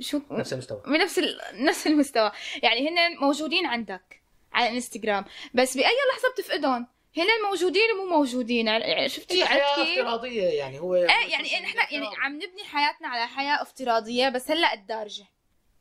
[0.00, 0.82] شو؟ نفس المستوى.
[0.86, 1.40] بنفس ال...
[1.68, 2.30] نفس المستوى.
[2.62, 4.20] يعني هن موجودين عندك
[4.52, 5.24] على الانستغرام.
[5.54, 6.86] بس بأي لحظة بتفقدهم.
[7.16, 8.66] هن موجودين ومو موجودين.
[8.66, 13.62] يعني شفتي حياة؟ افتراضية يعني هو إيه يعني نحن يعني عم نبني حياتنا على حياة
[13.62, 15.24] افتراضية بس هلأ الدارجة.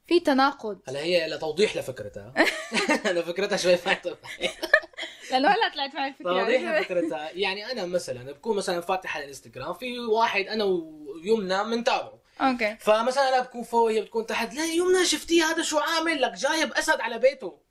[0.07, 0.79] في تناقض.
[0.87, 2.33] هلأ هي لتوضيح لفكرتها.
[3.11, 4.17] أنا فكرتها شوي فاتت
[5.31, 7.29] لأنه هلأ طلعت معي توضيح الفكرة لفكرتها.
[7.33, 12.77] يعني أنا مثلا بكون مثلا فاتح على الإنستغرام في واحد أنا ويمنى بنتابعه okay.
[12.79, 16.73] فمثلا أنا بكون فوق هي بتكون تحت لا يمنى شفتيه؟ هذا شو عامل؟ لك جايب
[16.73, 17.68] أسد على بيته.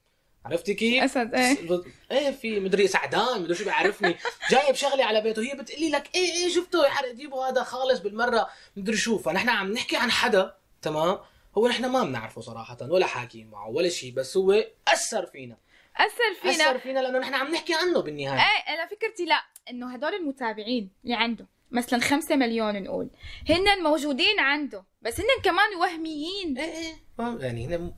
[0.52, 1.82] عرفتي كيف؟ اسد إيه.
[2.10, 4.16] إيه في مدري سعدان مدري شو بيعرفني.
[4.50, 8.00] جايب شغله على بيته هي بتقلي لك إيه إيه شفته يا حرق جيبه هذا خالص
[8.00, 8.48] بالمرة.
[8.76, 11.18] مدري شو فنحن عم نحكي عن حدا تمام؟
[11.58, 15.56] هو نحن ما بنعرفه صراحة ولا حاكيين معه ولا شيء بس هو أثر فينا.
[15.96, 16.70] أثر فينا.
[16.70, 18.40] أثر فينا لأنه نحن عم نحكي عنه بالنهاية.
[18.40, 23.10] إيه أنا فكرتي لا إنه هدول المتابعين اللي عنده مثلا خمسة مليون نقول
[23.48, 26.58] هن موجودين عنده بس هن كمان وهميين.
[26.58, 26.94] إيه إيه؟
[27.40, 27.92] يعني هنا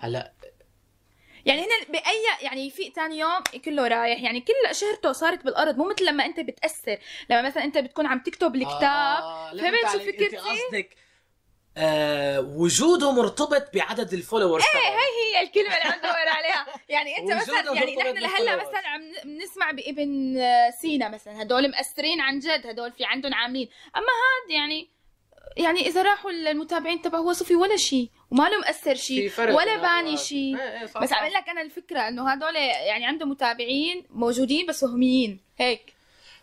[0.00, 0.32] هلا
[1.46, 4.22] يعني هن باي يعني في ثاني يوم كله رايح.
[4.22, 6.98] يعني كل شهرته صارت بالأرض مو مثل لما أنت بتأثر.
[7.30, 9.22] لما مثلا أنت بتكون عم تكتب الكتاب.
[9.22, 9.98] آه فهمت شو.
[9.98, 10.96] فكرتي؟ انت قصدك؟
[11.76, 16.66] آه وجوده مرتبط بعدد الفولورز إيه هي هي الكلمة اللي عم دور عليها.
[16.88, 18.56] يعني أنت مثلا يعني نحن لهلا.
[18.56, 20.40] مثلا عم بنسمع بإبن
[20.80, 21.42] سينا مثلا.
[21.42, 22.66] هدول مأثرين عن جد.
[22.66, 23.68] هدول في عندهم عاملين.
[23.96, 24.90] أما هاد يعني
[25.56, 30.16] يعني إذا راحوا المتابعين تبعه هو صفي ولا شيء وما له مأثر شيء ولا باني
[30.16, 30.56] شيء.
[31.02, 35.40] بس عم لك أنا الفكرة إنه هدول يعني عنده متابعين موجودين بس وهميين.
[35.58, 35.92] هيك.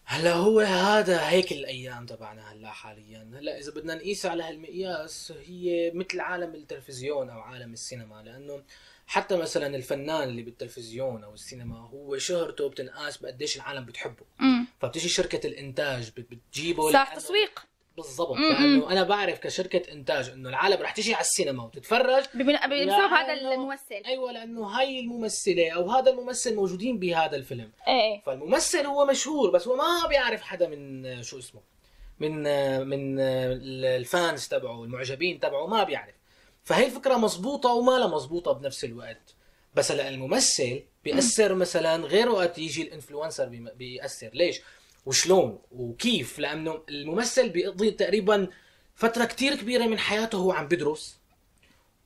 [0.08, 3.32] هلا هو هذا هيك الأيام تبعنا هلا حاليا.
[3.34, 8.64] هلا إذا بدنا نقيس على هالمقياس هي مثل عالم التلفزيون أو عالم السينما لأنه
[9.08, 14.26] حتى مثلا الفنان اللي بالتلفزيون أو السينما هو شهرته بتنقاس بقديش العالم بتحبه.
[14.42, 17.66] امم فبتيجي شركة الإنتاج بت- بتجيبه صح تسويق.
[17.98, 18.38] بالضبط.
[18.38, 22.24] لأنه أنا بعرف كشركة إنتاج إنه العالم رح تيجي على السينما وتتفرج.
[22.24, 24.02] بسبب هذا الممثل.
[24.06, 27.72] أيوه لأنه هاي الممثلة أو هذا الممثل موجودين بهذا الفيلم.
[27.88, 31.62] إيه فالممثل هو مشهور بس هو ما بيعرف حدا من شو اسمه
[32.20, 32.44] من
[32.88, 36.16] من الفانز تبعه المعجبين تبعه ما بيعرف.
[36.64, 39.36] فهي الفكرة مزبوطه وما لا مزبوطه بنفس الوقت.
[39.74, 44.30] بس هلا الممثل بيأثر مثلا غير وقت يجي الإنفلونسر بيأثر.
[44.34, 44.62] ليش؟
[45.06, 48.48] وشلون وكيف لأنه الممثل بيقضي تقريبا
[48.96, 51.20] فترة كتير كبيرة من حياته هو عم بدرس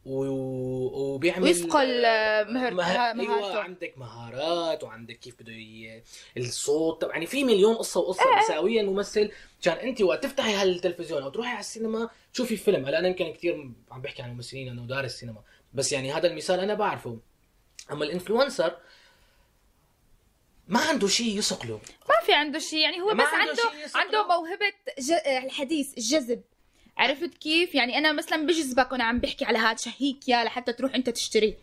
[0.05, 2.83] و- وبيعمل ويسقل آه، مهر مه...
[2.83, 6.03] مه- أيوه مهارته عندك مهارات وعندك كيف بده ي...
[6.37, 8.39] الصوت يعني في مليون قصة وقصة إيه.
[8.39, 9.31] بيساويها الممثل.
[9.61, 12.85] عشان أنت وقت تفتحي هالتلفزيون أو تروحي على السينما تشوفي فيلم.
[12.85, 15.41] هلا أنا يمكن كثير عم بحكي عن الممثلين انه دارس سينما.
[15.73, 17.17] بس يعني هذا المثال أنا بعرفه.
[17.91, 18.77] أما الإنفلونسر
[20.69, 21.79] ما عنده شيء يسقله
[22.09, 23.89] ما في عنده شيء يعني هو بس عنده عنده.
[23.95, 25.11] عنده موهبة ج...
[25.45, 26.41] الحديث الجذب
[26.97, 30.95] عرفت كيف؟ يعني أنا مثلا بجذبك وأنا عم بحكي على هذا شهيك يا لحتى تروح
[30.95, 31.53] أنت تشتريه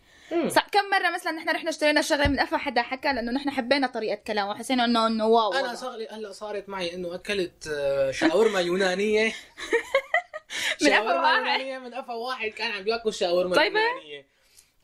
[0.71, 4.15] كم مرة مثلا نحن رحنا اشترينا شغلة من قفا حدا حكى لأنه نحن حبينا طريقة
[4.15, 5.75] كلامه وحسينا إنه إنه واو أنا.
[5.75, 9.25] صار هلأ صارت معي إنه أكلت آه، شاورما يونانية
[10.81, 11.61] من قفا شاورما واحد.
[11.61, 14.25] من قفا واحد كان عم بياكل شاورما طيبة؟ يونانية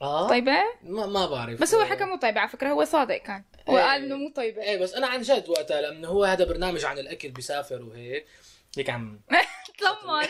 [0.03, 1.61] آه؟ طيبة؟ ما, ما بعرف.
[1.61, 3.43] بس هو حكى مو طيبة على فكرة هو صادق كان.
[3.69, 3.83] هو إيه.
[3.83, 4.61] قال إنه مو طيبة.
[4.61, 8.25] إيه بس أنا عن جد وقتها لأنه هو هذا برنامج عن الأكل بيسافر وهيك
[8.77, 9.19] هيك عم
[9.79, 10.27] تلمر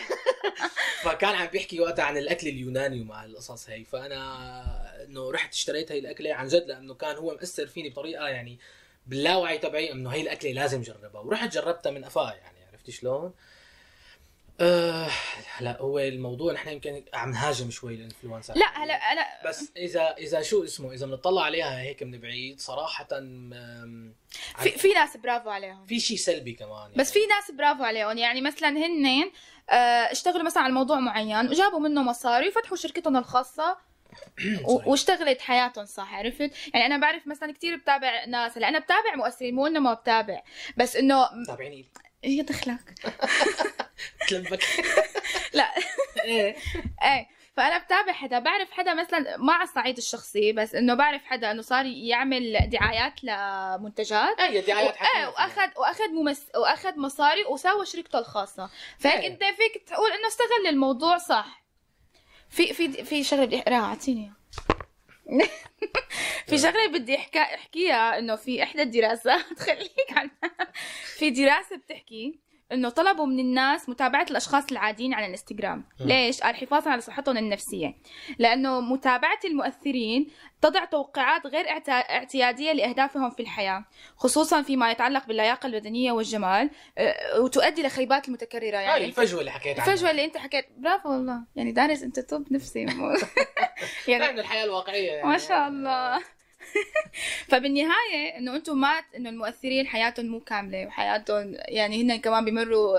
[1.04, 3.84] فكان عم بيحكي وقتها عن الأكل اليوناني ومع القصص هي.
[3.84, 8.58] فأنا إنه رحت اشتريت هي الأكلة عن جد لأنه كان هو مأثر فيني بطريقة يعني
[9.06, 11.20] باللاوعي تبعي إنه هي الأكلة لازم جربها.
[11.20, 13.32] ورحت جربتها من قفاها يعني عرفتي شلون؟
[14.60, 15.08] آه
[15.56, 18.54] هلا هو الموضوع نحن يمكن عم نهاجم شوي الانفلونسر.
[18.56, 23.08] لا هلا أنا بس إذا إذا شو اسمه إذا بنطلع عليها هيك من بعيد صراحة
[24.58, 25.86] في في ناس برافو عليهم.
[25.86, 26.94] في شيء سلبي كمان يعني.
[26.96, 28.18] بس في ناس برافو عليهم.
[28.18, 29.30] يعني مثلا هن
[29.70, 33.76] آه، اشتغلوا مثلا على موضوع معين وجابوا منه مصاري وفتحوا شركتهم الخاصة.
[34.86, 39.54] واشتغلت حياتهم صح عرفت؟ يعني أنا بعرف مثلا كثير بتابع ناس هلأ أنا بتابع مؤثرين
[39.54, 40.42] مو إنه ما بتابع
[40.76, 41.86] بس إنه تابعيني.
[42.24, 42.94] هي دخلك
[44.28, 44.64] تلبك.
[45.52, 45.70] لا.
[46.24, 46.56] إيه.
[47.02, 47.26] إيه.
[47.56, 48.38] فأنا بتابع حدا.
[48.38, 53.24] بعرف حدا مثلا ما على الصعيد الشخصي بس إنه بعرف حدا إنه صار يعمل دعايات
[53.24, 54.40] لمنتجات.
[54.40, 55.28] إيه دعايات إيه حكينا فيها.
[55.28, 56.46] واخذ وأخذ ممس...
[56.56, 58.70] وأخذ مصاري وسوى شركته الخاصة.
[58.98, 59.26] فهيك إيه.
[59.28, 61.64] انت فيك تقول إنه استغل الموضوع صح.
[62.50, 64.32] في في في شغلة بدي اقراها أعطيني.
[66.48, 70.72] في شغلة بدي احكي أحكيها إنه في إحدى الدراسات خليك عنها.
[71.18, 75.78] في دراسة بتحكي إنه طلبوا من الناس متابعة الأشخاص العاديين على الإنستغرام.
[76.00, 76.04] م.
[76.06, 77.94] ليش؟ قال حفاظا على صحتهم النفسية.
[78.38, 80.30] لأنه متابعة المؤثرين
[80.62, 83.84] تضع توقعات غير اعت- اعتيادية لأهدافهم في الحياة
[84.16, 89.80] خصوصا فيما يتعلق باللياقة البدنيه والجمال أه، وتؤدي لخيبات المتكرره هاي يعني الفجوة اللي حكيت
[89.80, 89.92] عنها.
[89.92, 90.66] الفجوة اللي أنت حكيت.
[90.78, 92.80] برافو والله يعني دارس أنت طب نفسي.
[94.08, 95.28] يعني من الحياة الواقعية يعني.
[95.28, 96.22] ما شاء الله.
[97.48, 102.98] فبالنهاية إنه أنتم ما إنه المؤثرين حياتهم مو كاملة وحياتهم يعني هن كمان بيمروا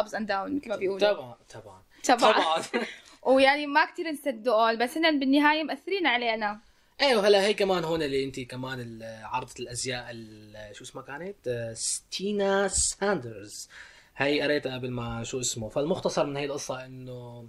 [0.00, 1.12] ups and down مثل ما بيقولوا.
[1.12, 1.82] طبعا طبعا.
[2.08, 2.62] طبعا.
[3.34, 6.60] ويعني ما كتير نصدقهم بس هن بالنهاية مأثرين علينا.
[7.00, 11.72] أيوه هلا هي كمان هون اللي انت كمان عارضه الأزياء ال- شو اسمها كانت؟ آه،
[11.74, 13.68] ستينا ساندرز.
[14.16, 15.68] هي قريتها قبل ما شو اسمه.
[15.68, 17.48] فالمختصر من هي القصة إنه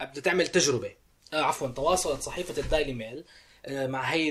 [0.00, 0.92] بدها تعمل تجربة.
[1.34, 3.24] آه عفوا تواصلت صحيفة الدايلي ميل.
[3.68, 4.30] مع هي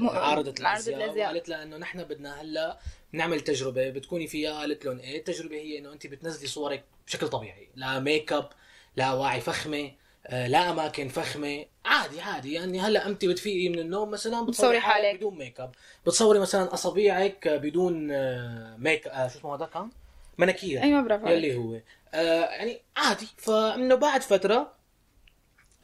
[0.00, 1.28] عارضة عارضة الأزياء.
[1.30, 2.78] وقالت لها إنه نحن بدنا هلا
[3.12, 7.68] نعمل تجربة بتكوني فيها قالت لهم إيه التجربة هي إنه انت بتنزلي صورك بشكل طبيعي
[7.76, 8.48] لا make up
[8.96, 9.90] لا أواعي فخمة
[10.26, 15.04] آه، لا أماكن فخمة عادي عادي يعني هلا انت بتفيقي من النوم مثلا بتصوري حالك
[15.06, 15.16] حالك.
[15.16, 15.72] بدون make up
[16.06, 19.90] بتصوري مثلا اصابيعك بدون آه، make آه، شو اسمه هذا كان
[20.38, 21.28] مناكير أيوه برافو.
[21.28, 21.80] يلي هو
[22.14, 24.72] آه يعني عادي فإنه بعد فترة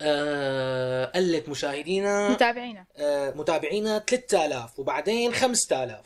[0.01, 6.01] آه قلت مشاهدينا متابعينا آه متابعينا 3000 وبعدين 5000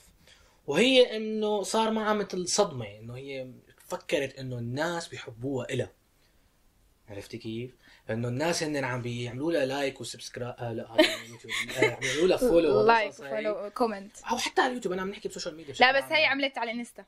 [0.67, 3.51] وهي إنه صار معها مثل صدمه إنه هي
[3.89, 5.91] فكرت إنه الناس بيحبوها إلها
[7.09, 7.71] عرفتي كيف؟
[8.11, 12.03] إنه الناس هن عم بيعملوا لها like و subscribe آه لا هذا يوتيوب آه عم
[12.03, 13.31] يعملوا لها follow like والقصص هي.
[13.31, 16.13] follow comment أو حتى على اليوتيوب أنا عم نحكي ب social media لا بس.
[16.13, 17.05] هي عملت على الانستا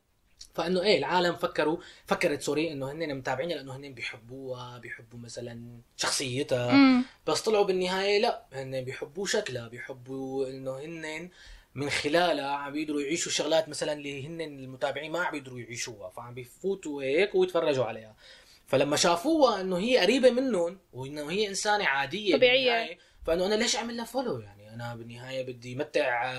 [0.54, 1.76] فإنه إيه العالم فكروا
[2.06, 6.70] فكرت sorry إنه هن متابعينها لأنه هن بيحبوها بيحبوا مثلا شخصيتها.
[6.70, 11.30] امم بس طلعوا بالنهاية لا هن بيحبوا شكلها بيحبوا إنه هن
[11.74, 16.34] من خلالها عم بيقدروا يعيشوا الشغلات مثلا اللي هن المتابعين ما عم بيقدروا يعيشوها فعم
[16.34, 18.16] بيفوتوا هيك ويتفرجوا عليها.
[18.66, 22.36] فلما شافوها إنه هي قريبة منهم وإنه هي إنسانة عادية.
[22.36, 26.32] بالنهاية، فإنه أنا ليش أعمل لها فولو يعني؟ أنا بالنهاية بدي متع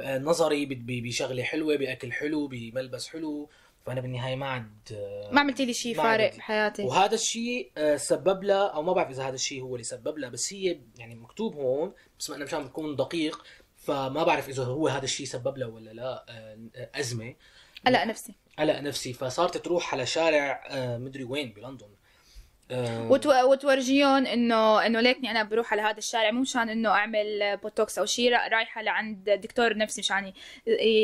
[0.00, 3.48] آه، نظري بشغلة حلوة بأكل حلو بملبس حلو
[3.86, 6.36] فأنا بالنهاية ما عاد آه، ما عملتي لي شيء ما فارق.
[6.36, 6.82] بحياتي.
[6.82, 10.28] وهذا الشيء آه، سبب لها أو ما بعرف إذا هذا الشيء هو اللي سبب لها
[10.28, 13.44] بس هي يعني مكتوب هون بس أنا مشان بكون دقيق
[13.76, 16.24] فما بعرف إذا هو هذا الشيء سبب لها ولا لا
[17.00, 17.34] أزمة.
[17.86, 18.34] قلق نفسي.
[18.58, 21.88] قلق نفسي فصارت تروح على شارع مدري وين بلندن.
[23.10, 23.30] وتو...
[23.50, 28.06] وتورجيهم انه إنه ليكني أنا بروح على هذا الشارع مو مشان إنه أعمل بوتوكس أو
[28.06, 30.32] شيء رأ- رايحة لعند دكتور نفسي مشان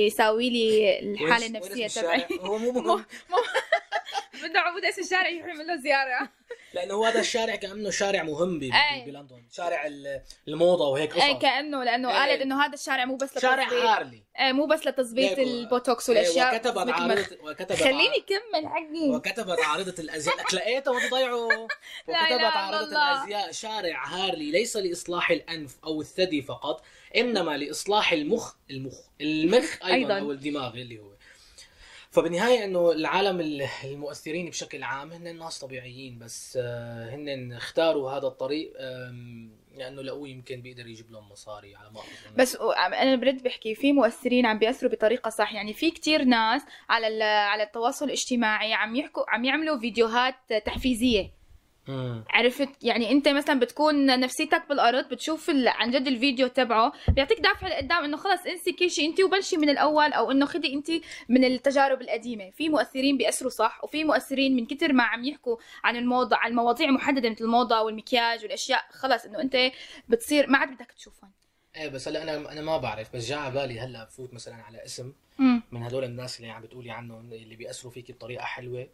[0.06, 3.04] يساوي لي الحالة النفسية تبعي؟ هو مو مهم
[4.42, 6.28] بده عبود اسم الشارع يروح يعمل له زيارة.
[6.76, 8.64] لأنه هو هذا الشارع كأنه شارع مهم ب-.
[8.64, 12.14] ب- بلندن شارع ال- الموضة وهيك إيه قصص كأنه لأنه إيه.
[12.16, 16.18] قالت إنه هذا الشارع مو بس شارع هارلي إيه مو بس لتظبيط إيه، البوتوكس إيه،
[16.18, 16.78] والأشياء وكتبت.
[16.88, 21.72] عارضة وكتبت خليني كمل حقي وكتبت عارضة الأزياء لك لقيته وانت ضيعه وكتبت
[22.82, 23.12] الله.
[23.14, 26.82] الأزياء شارع هارلي ليس لإصلاح الأنف أو الثدي فقط
[27.16, 30.18] إنما لإصلاح المخ المخ المخ أيضا, أيضاً.
[30.18, 31.15] أو الدماغ اللي هو
[32.16, 38.26] فبالنهاية إنه العالم ال- المؤثرين بشكل عام هن ناس طبيعيين بس آه، هن اختاروا هذا
[38.26, 38.72] الطريق
[39.76, 42.36] لأنه لقوه يمكن بيقدر يجيب لهم مصاري على ما أظن.
[42.36, 45.52] بس أنا برد بحكي في مؤثرين عم بيأثروا بطريقة صح.
[45.54, 50.34] يعني في كتير ناس على على التواصل الاجتماعي عم يحكوا عم يعملوا فيديوهات
[50.66, 51.35] تحفيزية.
[51.88, 52.24] مم.
[52.30, 57.68] عرفت؟ يعني انت مثلا بتكون نفسيتك بالأرض بتشوف ال- عن جد الفيديو تبعه بيعطيك دافع
[57.68, 60.90] لقدام إنه خلص انسي كل شيء انت وبلشي من الأول أو إنه خدي انت
[61.28, 62.50] من التجارب القديمة.
[62.50, 66.90] في مؤثرين بيأثروا صح وفي مؤثرين من كتر ما عم يحكوا عن الموضه عن مواضيع
[66.90, 68.84] محددة مثل الموضة والمكياج والأشياء.
[68.90, 69.72] خلص إنه انت
[70.08, 71.30] بتصير ما عاد بدك تشوفهم.
[71.76, 73.16] إيه بس هلأ أنا أنا ما بعرف.
[73.16, 76.62] بس جاء على بالي هلأ بفوت مثلا على اسم امم من هدول الناس اللي عم
[76.62, 78.88] بتقولي عنهم اللي بيأثروا فيكي بطريقة حلوة.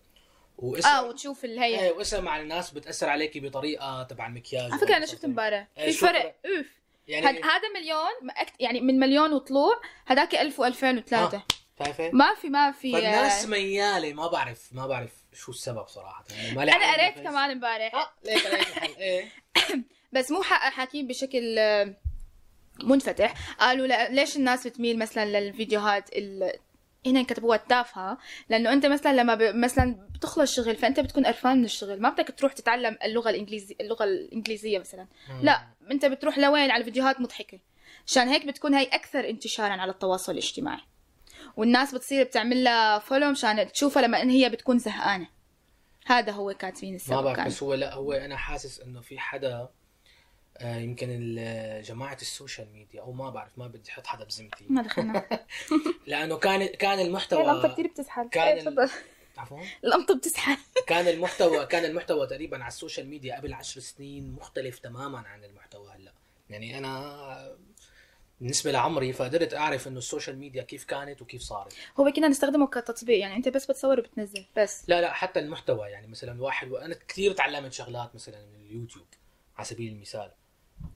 [0.58, 1.80] واسم آه وتشوف اللي هي.
[1.80, 5.90] إيه واسم على الناس بتأثر عليكي بطريقة تبع المكياج على فكرة أنا شفت امبارح إيه،
[5.90, 6.66] في فرق؟ أوف.
[7.08, 11.42] يعني هاد- هذا مليون ما أكت- يعني من مليون وطلوع هداك 1000 و2003 آه.
[11.84, 16.24] شايفه ما في ما في فالناس آه، ميالة ما بعرف ما بعرف شو السبب صراحة.
[16.36, 19.28] يعني ما أنا قريت كمان امبارح آه ليك الحل؟ إيه.
[20.12, 21.94] بس مو حق حاكين بشكل آه،
[22.82, 23.34] منفتح.
[23.60, 26.52] قالوا ليش الناس بتميل مثلا للفيديوهات ال...
[27.06, 29.42] هنا كتبوها التافهه لأنه أنت مثلا لما ب...
[29.42, 32.00] مثلا بتخلص شغل فأنت بتكون قرفان من الشغل.
[32.00, 35.06] ما بدك تروح تتعلم اللغة الانجليزيه اللغة الإنجليزية مثلا.
[35.42, 37.60] لا أنت بتروح لوين؟ على فيديوهات مضحكة.
[38.06, 40.80] عشان هيك بتكون هي أكثر انتشارا على التواصل الاجتماعي.
[41.56, 45.28] والناس بتصير بتعمل لها فولو مشان تشوفها لما إن هي بتكون زهقانة.
[46.06, 47.46] هذا هو كاتبين ما السبب بعرف كان.
[47.46, 49.68] بس هو لا هو أنا حاسس إنه في حدا
[50.60, 54.82] يمكن ال- جماعة ال social media أو ما بعرف ما بدي أحط حدا بذمتي ما
[54.82, 55.26] دخلنا.
[56.06, 58.28] لأنه كان كان المحتوى القمطة كثير بتسحل.
[58.28, 58.90] كان إيه، ال-
[59.38, 59.60] عفوا.
[59.84, 60.56] القمطة بتسحل.
[60.86, 65.44] كان المحتوى كان المحتوى تقريبا على ال social media قبل عشر سنين مختلف تماما عن
[65.44, 66.12] المحتوى هلأ.
[66.50, 67.56] يعني أنا
[68.40, 71.74] بالنسبة لعمري فقدرت أعرف إنه ال social media كيف كانت وكيف صارت.
[72.00, 74.84] هو كنا نستخدمه كتطبيق يعني أنت بس بتصور وبتنزل بس.
[74.88, 79.06] لا لا حتى المحتوى يعني مثلا واحد وأنا كثير تعلمت شغلات مثلا من اليوتيوب
[79.56, 80.30] على سبيل المثال.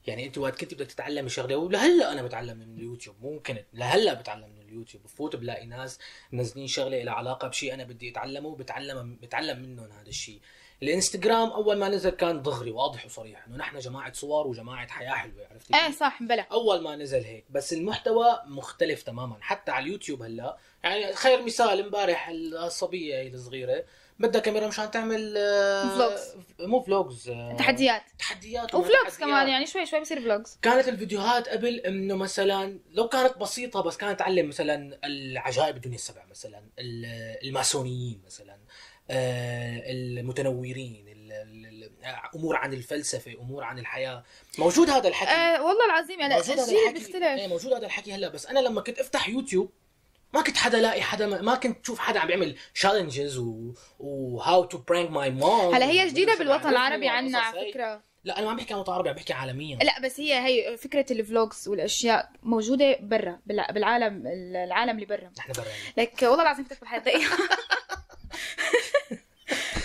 [0.07, 4.15] يعني انت وقت كنت بدك تتعلمي شغلة ولهلا أنا بتعلم من اليوتيوب مو كنت لهلا
[4.15, 5.03] بتعلم من اليوتيوب.
[5.03, 5.99] بفوت بلاقي ناس
[6.33, 10.41] منزلين شغلة لها علاقة بشيء أنا بدي أتعلمه بتعلم بتعلم منهم هذا الشيء
[10.83, 15.47] الإنستغرام أول ما نزل كان دغري واضح وصريح إنه نحن جماعة صور وجماعة حياة حلوة
[15.51, 16.47] عرفتي إيه؟ صح بلا.
[16.53, 19.37] أول ما نزل هيك بس المحتوى مختلف تماما.
[19.41, 23.85] حتى على اليوتيوب هلا يعني خير مثال امبارح الصبية هي الصغيرة
[24.19, 26.35] بدها كاميرا مشان تعمل آه، vlogs.
[26.61, 28.03] مو vlogs آه، تحديات.
[28.19, 29.17] تحديات و vlogs.
[29.21, 33.97] كمان يعني شوي شوي بصير vlogs كانت الفيديوهات قبل إنه مثلا لو كانت بسيطة بس
[33.97, 38.57] كانت تعلم مثلا العجائب الدنيا السبع مثلا ال- الماسونيين مثلا
[39.11, 41.91] آه، المتنورين ال- ال- ال-
[42.35, 44.25] أمور عن الفلسفة أمور عن الحياة.
[44.59, 45.31] موجود هذا الحكي.
[45.31, 46.93] آه والله العظيم يعني موجود هذا الجيل الحكي.
[46.99, 47.23] بيختلف.
[47.23, 49.71] إيه موجود هذا الحكي هلا بس أنا لما كنت أفتح يوتيوب
[50.37, 54.73] ما كنت حدا لاقي حدا ما كنت تشوف حدا عم بيعمل challenges و و how
[54.73, 58.03] to prank my mom هلا هي جديدة بالوطن العربي عنا على فكرة.
[58.25, 59.77] لا أنا ما عم بحكي عن الوطن العربي عم بحكي عالميا.
[59.77, 64.23] لا بس هي هي فكرة ال vlogs والأشياء موجودة برا بالع- بالعالم
[64.67, 65.31] العالم اللي برا.
[65.39, 65.65] نحن برا
[65.97, 67.37] لك والله العظيم بالحياة دقيقه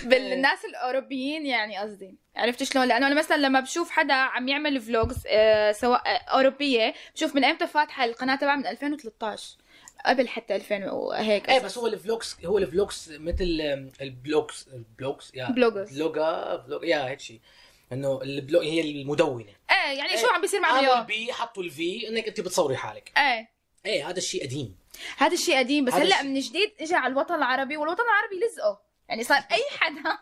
[0.04, 2.16] بالناس الأوروبيين يعني قصدي.
[2.36, 6.94] عرفت شلون؟ لأنه أنا مثلا لما بشوف حدا عم يعمل vlogs آه سواء آه، أوروبية
[7.16, 9.56] بشوف من إمتى فاتحه القناة تبعها من 2013
[10.06, 13.46] قبل حتى 2000 وهيك إيه بس هو الفلوكس هو الفلوكس مثل
[14.02, 15.52] البلوكس البلوكس يا.
[15.52, 15.94] بلوجرز.
[15.98, 17.40] بلوجا بلوج يا هيك شيء
[17.92, 19.54] إنه ال blog هي المدونة.
[19.72, 20.34] إيه يعني شو إيه.
[20.34, 23.12] عم بيصير مع عملوا اليوم؟ ال B حطوا ال V إنك أنت بتصوري حالك.
[23.18, 23.50] إيه.
[23.86, 24.76] إيه هذا الشيء قديم.
[25.18, 28.82] هذا الشيء قديم بس هلأ من جديد اجى على الوطن العربي والوطن العربي لزقه.
[29.10, 30.04] يعني صار أي حدا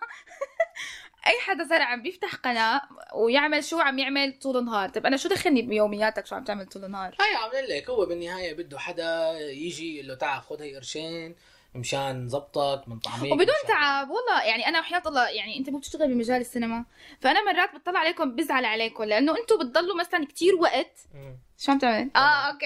[1.29, 2.81] أي حدا صار عم بيفتح قناة
[3.15, 6.85] ويعمل شو عم يعمل طول النهار؟ طب أنا شو دخلني بيومياتك شو عم تعمل طول
[6.85, 11.35] النهار؟ هاي عم لك هو بالنهاية بده حدا يجي يقول له تعال خذ هي قرشين
[11.75, 15.77] مشان نظبطك من طعميك وبدون مشان- تعب والله يعني أنا وحياة الله يعني أنت مو
[15.77, 16.85] بتشتغل بمجال السينما
[17.21, 20.99] فأنا مرات بطلع عليكم بزعل عليكم لأنه أنتم بتضلوا مثلا كتير وقت.
[21.59, 22.19] شو عم تعمل؟ آه
[22.51, 22.65] okay.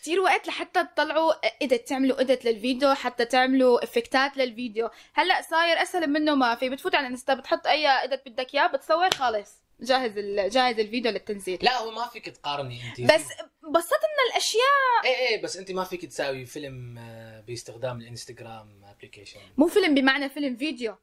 [0.00, 1.32] كتير وقت لحتى تطلعوا
[1.62, 4.90] edit تعملوا edit للفيديو حتى تعملوا إفكتات للفيديو.
[5.14, 6.68] هلأ صاير أسهل منه ما في.
[6.68, 9.50] بتفوت على الإنستا بتحط أي edit بدك إياه بتصور خالص.
[9.80, 10.18] جاهز
[10.52, 11.58] جاهز الفيديو للتنزيل.
[11.62, 13.00] لا هو ما فيك تقارني أنت.
[13.00, 13.26] بس
[13.74, 19.66] بسطنا الأشياء إيه إيه بس أنت ما فيك تساوي فيلم آه، باستخدام الإنستغرام application مو
[19.66, 20.96] فيلم بمعنى فيلم فيديو.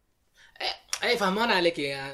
[1.04, 2.14] اي فهمان عليك يا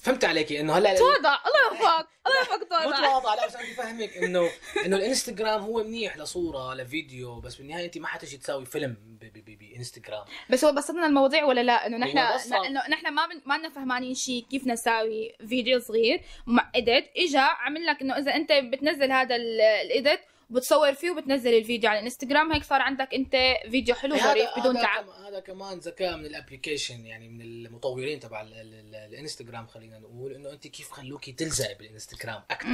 [0.00, 3.72] فهمت عليك إنه هلا تواضع الله يوفقك الله يوفقك مو تواضع تواضع لا بس بدي
[3.72, 4.50] افهمك إنه
[4.86, 8.96] إنه الإنستغرام هو منيح لصورة لفيديو بس بالنهاية أنت ما حتجي تساوي فيلم
[9.46, 10.24] بإنستغرام.
[10.50, 12.18] بس هو بسطنا المواضيع ولا لا؟ إنه نحن.
[12.18, 13.40] إنه نحن ما بن...
[13.46, 16.20] ما لنا فهمانين شيء كيف نساوي فيديو صغير.
[16.46, 20.20] مع edit إجا عمل لك إنه إذا أنت بتنزل هذا ال- ال edit
[20.50, 22.52] وبتصور فيه وبتنزل الفيديو على الانستغرام.
[22.52, 23.36] هيك صار عندك انت
[23.70, 25.04] فيديو حلو ظريف بدون تعب.
[25.04, 29.66] كم- هذا كمان ذكاء من ال application يعني من المطورين تبع ال- ال- ال- الانستغرام
[29.66, 32.68] خلينا نقول إنه أنت كيف خلوكي تلزق بالانستغرام أكثر.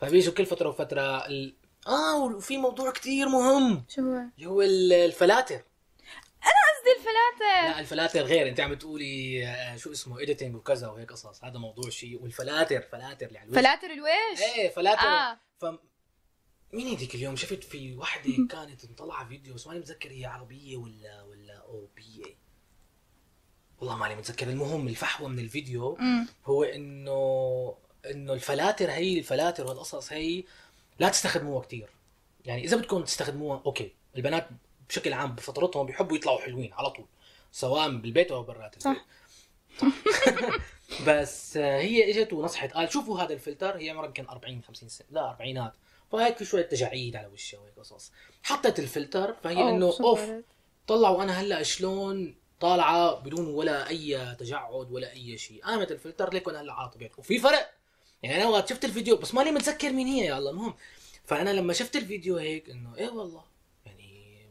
[0.00, 1.54] فبيجوا كل فترة وفترة ال...
[1.86, 3.84] آه وفي موضوع كتير مهم.
[3.88, 5.62] شو هو؟ اللي هو ال- الفلاتر.
[6.42, 7.68] قصدي الفلاتر.
[7.74, 8.48] لا الفلاتر غير.
[8.48, 11.44] أنت عم بتقولي آه، شو اسمه editing وكذا وهيك قصص.
[11.44, 12.22] هذا موضوع شيء.
[12.22, 13.60] والفلاتر فلاتر اللي على الوجه.
[13.60, 15.06] فلاتر الوش؟ إيه فلاتر.
[15.06, 15.38] آه.
[15.58, 15.64] ف
[16.72, 21.22] مين هذيك اليوم؟ شفت في وحده كانت مطلعة فيديو بس ماني متذكر هي عربية ولا
[21.22, 22.36] ولا أوروبية.
[23.80, 24.48] والله ماني متذكر.
[24.48, 25.98] المهم الفحوى من الفيديو
[26.44, 27.74] هو انه
[28.10, 30.44] إنه الفلاتر هي الفلاتر والقصص هي
[30.98, 31.88] لا تستخدموها كتير.
[32.44, 33.92] يعني إذا بدكم تستخدموها okay.
[34.16, 34.48] البنات
[34.88, 37.06] بشكل عام بفطرتهم بيحبوا يطلعوا حلوين على طول
[37.52, 38.82] سواء بالبيت أو برات البيت.
[38.82, 39.06] صح.
[41.06, 45.06] بس آه، هي إجت ونصحت قال شوفوا هذا الفلتر هي عمرها يمكن 40 50 سنة.
[45.10, 45.72] لا أربعينات.
[46.16, 48.12] فهيك في شوية تجاعيد على وشها وهيك قصص.
[48.42, 50.20] حطت الفلتر فهي إنه أوف
[50.86, 55.62] طلعوا أنا هلأ شلون طالعة بدون ولا أي تجعد ولا أي شيء.
[55.64, 57.70] قامت الفلتر ليك وأنا هلأ على طبيعتي وفي فرق؟
[58.22, 60.74] يعني أنا وقت شفت الفيديو بس ماني متذكر مين هي يا الله المهم.
[61.24, 63.44] فأنا لما شفت الفيديو هيك إنه إيه والله
[63.86, 64.48] يعني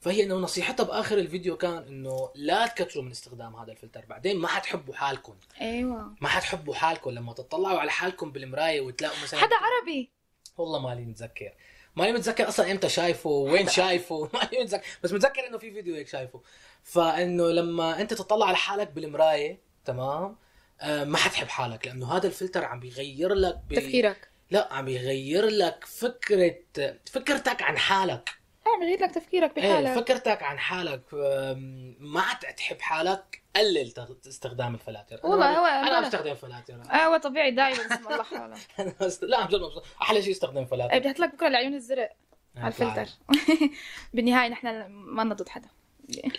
[0.00, 4.04] فهي إنه نصيحتها بآخر الفيديو كان إنه لا تكتروا من استخدام هذا الفلتر.
[4.06, 5.36] بعدين ما حتحبوا حالكم.
[5.60, 6.14] أيوه.
[6.20, 7.10] ما حتحبوا حالكم.
[7.10, 10.15] لما تطلعوا على حالكم بالمراية وتلاقوا مثلا حدا عربي.
[10.58, 11.52] والله مالي متذكر.
[11.96, 14.30] ماني متذكر أصلا إمتى شايفه وين شايفه.
[14.34, 14.84] ماني متذكر.
[15.02, 16.42] بس متذكر إنه في فيديو هيك شايفه.
[16.82, 20.36] فإنه لما أنت تطلع على حالك بالمراية تمام؟
[20.80, 23.74] آه ما حتحب حالك لأنه هذا الفلتر عم بيغير لك ب...
[23.74, 24.28] تفكيرك.
[24.50, 26.54] لا عم بيغير لك فكرة
[27.06, 28.30] فكرتك عن حالك.
[28.66, 30.00] آه بغير لك تفكيرك إيه بحالك.
[30.04, 31.02] فكرتك عن حالك
[32.00, 33.92] ما عاد تحب حالك قلل
[34.28, 35.20] استخدام الفلاتر.
[35.24, 36.74] والله هو- أنا أنا- بستخدم فلاتر.
[36.74, 38.56] آه هو طبيعي دائما بسم الله حاله.
[39.22, 39.60] لا عم جد.
[40.02, 42.10] أحلى شيء استخدم إيه، فلاتر بدي أحط لك بكرة العيون الزرق
[42.56, 43.06] على الفلتر.
[44.14, 45.68] بالنهاية نحن ما ضد حدا.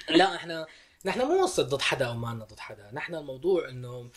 [0.10, 0.68] لا إحنا
[1.06, 2.90] نحن مو ضد حدا أو ما ضد حدا.
[2.94, 4.10] نحن الموضوع إنه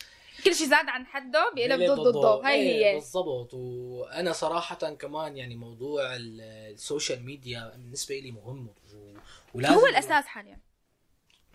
[0.45, 2.95] كل شيء زاد عن حده بيقلب ضد ضده إيه، هي.
[2.95, 3.55] بالضبط.
[3.55, 6.41] وأنا صراحة كمان يعني موضوع ال-
[6.75, 8.67] ال social media بالنسبة لي مهم.
[8.69, 9.15] و-
[9.55, 10.59] ولازم هو الأساس حاليا.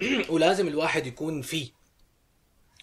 [0.33, 1.71] ولازم الواحد يكون فيه.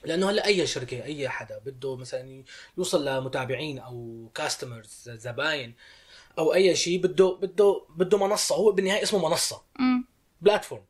[0.05, 2.45] لأنه هلأ أي شركة أي حدا بده مثلا
[2.79, 5.75] يوصل لمتابعين أو customers زباين
[6.39, 8.55] أو أي شيء بده بده بده منصة.
[8.55, 9.63] هو بالنهاية اسمه منصة.
[10.41, 10.85] بلاتفورم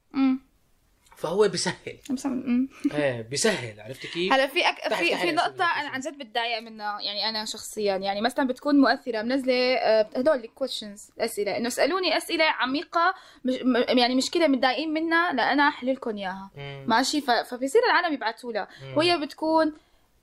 [1.23, 1.99] فهو بيسهل.
[2.95, 4.95] إيه بيسهل عرفت كيف؟ هلا في أك...
[4.95, 5.89] في في نقطة أنا.
[5.89, 11.11] عن جد بتضايق منها يعني أنا شخصيا يعني مثلا بتكون مؤثرة منزلة آه، هدول الكويشنز
[11.21, 13.15] أسئلة إنه اسألوني أسئلة عميقة
[13.45, 13.55] مش...
[13.89, 16.51] يعني مشكلة متضايقين منها لأنا أحل لكم إياها.
[16.87, 17.31] ماشي ف...
[17.31, 18.69] فبصير العالم يبعثوا لها.
[18.97, 19.73] وهي بتكون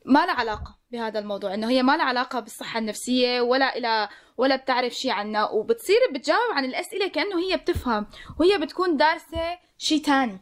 [0.05, 4.55] ما لها علاقة بهذا الموضوع إنه هي ما لها علاقة بالصحة النفسية ولا إلى ولا
[4.55, 8.05] بتعرف شيء عنا وبتصير بتجاوب عن الأسئلة كأنه هي بتفهم
[8.39, 10.39] وهي بتكون دارسة شيء تاني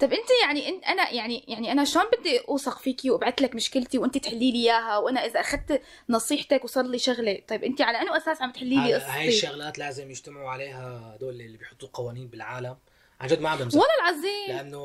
[0.00, 3.98] طب انت يعني انت أنا يعني يعني أنا شلون بدي اوثق فيكي وابعث لك مشكلتي
[3.98, 8.16] وانت تحلي لي إياها وأنا إذا أخذت نصيحتك وصار لي شغلة؟ طيب انت على أنه
[8.16, 12.28] أساس عم تحلي لي هذا- هاي قصتي؟ الشغلات لازم يجتمعوا عليها هدول اللي بيحطوا قوانين
[12.28, 12.76] بالعالم.
[13.20, 13.80] عن جد ما عم بمزح.
[13.80, 14.48] والله العظيم.
[14.56, 14.84] لأنه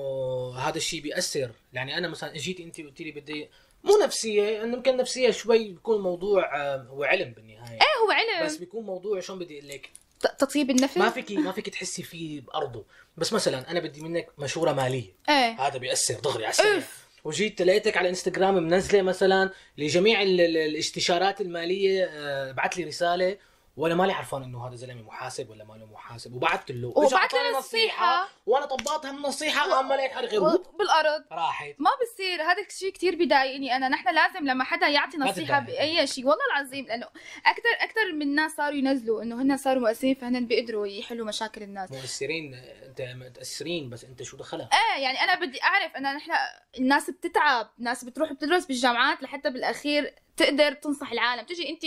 [0.57, 1.51] هذا الشيء بيأثر.
[1.74, 3.49] يعني أنا مثلا إجيت أنت قلت لي بدي
[3.84, 7.74] مو نفسية إنه يمكن نفسية شوي بيكون موضوع هو علم بالنهاية.
[7.82, 8.45] إيه هو علم.
[8.45, 9.89] بس بيكون موضوع شلون بدي أقول لك؟
[10.28, 12.86] تطيب النفس؟ ما فيك ما فيك تحسي فيه بارضه
[13.17, 15.13] بس مثلا أنا بدي منك مشورة مالية.
[15.30, 15.67] إيه.
[15.67, 16.82] هذا بيأثر دغري على السريع.
[17.24, 23.38] وجيت لقيتك على إنستغرام منزلة مثلا لجميع ال- ال- الاستشارات المالية آه، بعت لي رسالة
[23.78, 26.34] وأنا مالي عرفان إنه هذا زلمة محاسب ولا ما له محاسب.
[26.34, 26.88] وبعت له.
[26.88, 28.28] وبعت لي أعطاني نصيحة.
[28.45, 30.41] وأنا طبقتها من النصيحه قام لقيت حالي غير
[30.80, 31.24] بالأرض.
[31.32, 31.76] راحت.
[31.80, 32.41] ما بصير.
[32.41, 33.89] هذا الشيء كثير بضايقني أنا.
[33.89, 35.59] نحن لازم لما حدا يعطي نصيحة.
[35.59, 37.05] بأي شيء والله العظيم لأنه
[37.45, 41.91] أكثر أكثر من الناس صاروا ينزلوا إنه هن صاروا مؤثرين فهن بيقدروا يحلوا مشاكل الناس.
[41.91, 46.32] مؤثرين أنت متأثرين بس أنت شو دخلها إيه يعني أنا بدي أعرف انا نحن
[46.80, 51.45] الناس بتتعب ناس بتروح بتدرس بالجامعات لحتى بالأخير تقدر تنصح العالم.
[51.45, 51.84] تجي أنت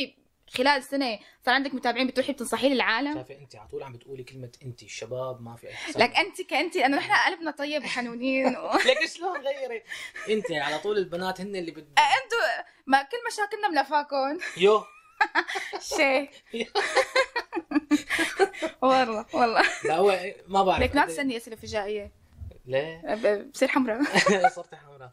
[0.50, 4.52] خلال سنة صار عندك متابعين بتروحي بتنصحي للعالم شايفة انت على طول عم بتقولي كلمة
[4.62, 8.70] انت الشباب ما في لك انت كانت انا نحن قلبنا طيب وحنونين و...
[8.88, 9.82] لك شلون غيري؟
[10.28, 14.84] انت على طول البنات هن اللي بد أنتوا ما كل مشاكلنا ملفاكم يو.
[15.96, 16.30] شيء
[18.82, 19.62] والله والله.
[19.84, 20.82] لا هو ما بعرف.
[20.82, 22.12] لك ما تستني أسئلة فجائية.
[22.66, 23.14] ليه؟
[23.52, 24.02] بصير حمراء
[24.48, 25.10] صرت حمراء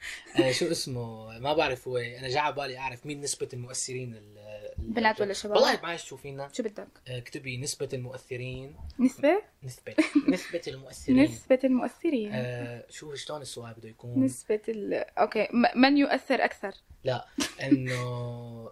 [0.52, 4.73] شو اسمه ما بعرف هو أنا جا على بالي أعرف مين نسبة المؤثرين ال- ال-
[4.88, 9.96] بنات ولا شباب؟ والله معلش تشوفينا شو بدك؟ آه، اكتبي نسبة المؤثرين نسبة؟ نسبة
[10.28, 16.44] نسبة المؤثرين نسبة المؤثرين آه شو شلون السؤال بده يكون؟ نسبة ال okay من يؤثر
[16.46, 16.74] أكثر؟
[17.04, 17.26] لا
[17.62, 18.02] إنه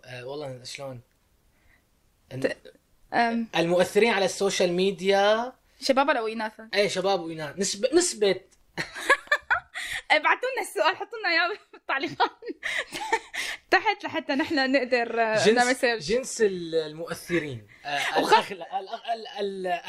[0.05, 1.01] آه والله شلون؟
[2.34, 2.51] إن-
[3.14, 8.41] أم، المؤثرين على ال social media شبابا أو اناثا؟ اي شباب وإناث نسبة نسبة
[10.12, 12.32] ابعتوا لنا السؤال حطوا لنا إياه بالتعليقات
[13.72, 17.67] تحت لحتى نحن نقدر آه، جنس جنس المؤثرين.
[17.86, 18.51] آه وخ-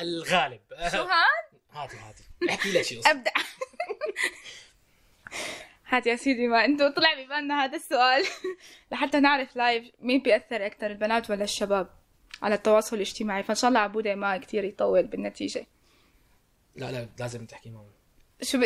[0.01, 0.61] الغالب.
[0.93, 2.23] شو هاد؟ هاتي هاتي.
[2.51, 3.01] احكي لك شيء.
[3.11, 3.31] أبدأ.
[5.89, 8.25] هات يا سيدي ما أنتوا طلع ببالنا هذا السؤال.
[8.93, 11.91] لحتى نعرف لايف مين بيأثر أكثر البنات ولا الشباب
[12.43, 15.67] على التواصل الاجتماعي؟ فإن شاء الله عبودة ما كتير يطول بالنتيجة.
[16.77, 17.87] لا لا لازم تحكي معه
[18.43, 18.65] شو ب...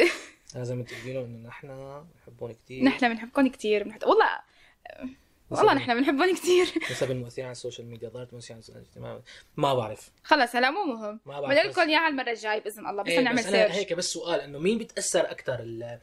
[0.54, 1.68] لازم تقولي له انه نحن
[2.26, 3.48] بنحبهم كثير نحن بنحبكم
[3.84, 4.04] بنحب...
[4.06, 4.38] والله
[5.51, 9.03] والله نحن بنحبهم كتير نسب المؤثرين على ال social media ظهرت المؤثرين على ال social
[9.03, 9.22] media
[9.57, 10.11] ما بعرف.
[10.24, 11.20] خلص هلا مو مهم.
[11.26, 13.93] ما بعرف بنقول بس- لكم إياها المرة الجاية بإذن الله بس إيه نعمل بس هيك
[13.93, 15.99] بس سؤال إنه مين بيتأثر أكثر ال-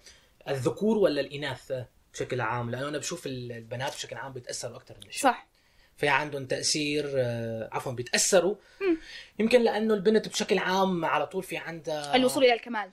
[0.50, 1.74] الذكور ولا الإناث
[2.14, 5.34] بشكل عام؟ لأنه أنا بشوف ال- البنات بشكل عام بيتأثروا أكثر من الشباب.
[5.34, 5.48] صح.
[5.98, 8.56] في عندهم تأثير آه، عفوا بيتأثروا.
[9.40, 12.92] يمكن لأنه البنت بشكل عام على طول في عندها الوصول إلى الكمال.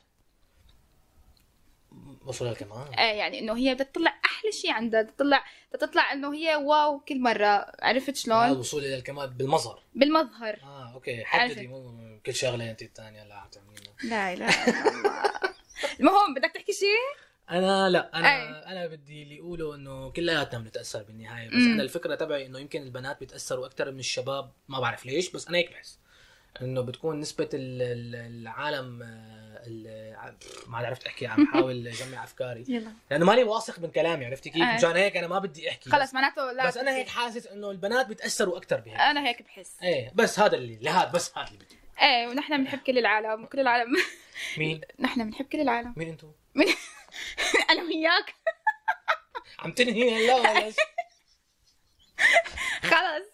[2.25, 5.45] وصولها كمان إيه يعني إنه هي بدها تطلع أحلى شيء عندها بدها تطلع
[5.75, 7.73] بدها تطلع إنه هي wow كل مرة.
[7.83, 9.83] عرفت آه، شلون الوصول إلى الكمال بالمظهر.
[9.95, 10.59] بالمظهر.
[10.63, 11.25] آه okay.
[11.25, 14.49] حددي مو كل شغلة أنت الثانية لا تعملينها لا الله.
[16.01, 18.73] المهم بدك تحكي شيء أنا لا أنا أي.
[18.73, 21.49] أنا بدي اللي يقولوا إنه كلياتنا بنتأثر بالنهاية.
[21.49, 21.73] بس مم.
[21.73, 25.59] أنا الفكرة تبعي إنه يمكن البنات بيتاثروا أكثر من الشباب ما بعرف ليش بس أنا
[25.59, 26.00] هيك بحس.
[26.63, 30.37] إنه بتكون نسبة ال- ال- العالم آه، ال-
[30.67, 32.65] ما عرفت أحكي عم بحاول أجمع أفكاري.
[32.69, 32.93] يلا.
[33.11, 34.75] لأنه ماني واثق من كلامي عرفتي كيف؟ أي.
[34.77, 35.91] مشان هيك أنا ما بدي أحكي.
[35.91, 38.97] خلص معناته لا بس أنا هيك حاسس إنه البنات بيتاثروا أكثر بهيك.
[39.01, 39.77] أنا هيك بحس.
[39.83, 41.77] إيه بس هذا اللي لهذا بس هذا اللي بدي.
[42.03, 43.97] إيه ونحن بنحب كل العالم وكل العالم.
[44.59, 45.95] مين؟ نحن بنحب كل العالم.
[45.97, 46.33] مين أنتم
[47.71, 48.35] أنا وياك.
[49.59, 50.73] عم تنهي هلا؟
[52.83, 53.30] خلص.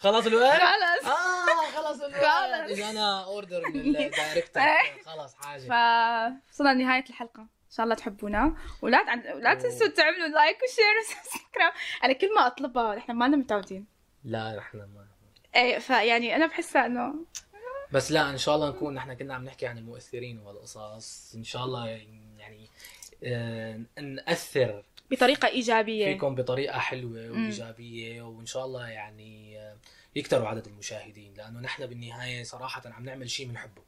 [0.00, 2.14] خلاص الوقت؟ خلص آه خلاص الوقت.
[2.14, 2.70] خلص.
[2.78, 4.62] اجانا order من ال director.
[4.62, 5.02] إيه.
[5.06, 5.60] خلاص حاجة.
[6.50, 7.40] فوصلنا لنهاية الحلقة.
[7.42, 8.56] إن شاء الله تحبونا.
[8.82, 9.04] ولا.
[9.34, 11.72] لا تنسوا تعملوا like و share و subscribe
[12.04, 13.86] أنا كل ما اطلبها نحن ما لنا متعودين.
[14.24, 15.06] لا نحن ما
[15.56, 17.14] إيه فيعني أنا بحسها إنه
[17.92, 21.64] بس لا إن شاء الله نكون نحن كنا عم نحكي عن المؤثرين وهالقصص إن شاء
[21.64, 21.86] الله
[22.38, 22.68] يعني
[23.24, 23.80] آه،
[25.10, 26.04] نأثر بطريقة إيجابية.
[26.12, 29.60] فيكم بطريقة حلوة وإيجابية وإن شاء الله يعني
[30.16, 33.82] يكتروا عدد المشاهدين لأنه نحن بالنهاية صراحة عم نعمل شيء بنحبه.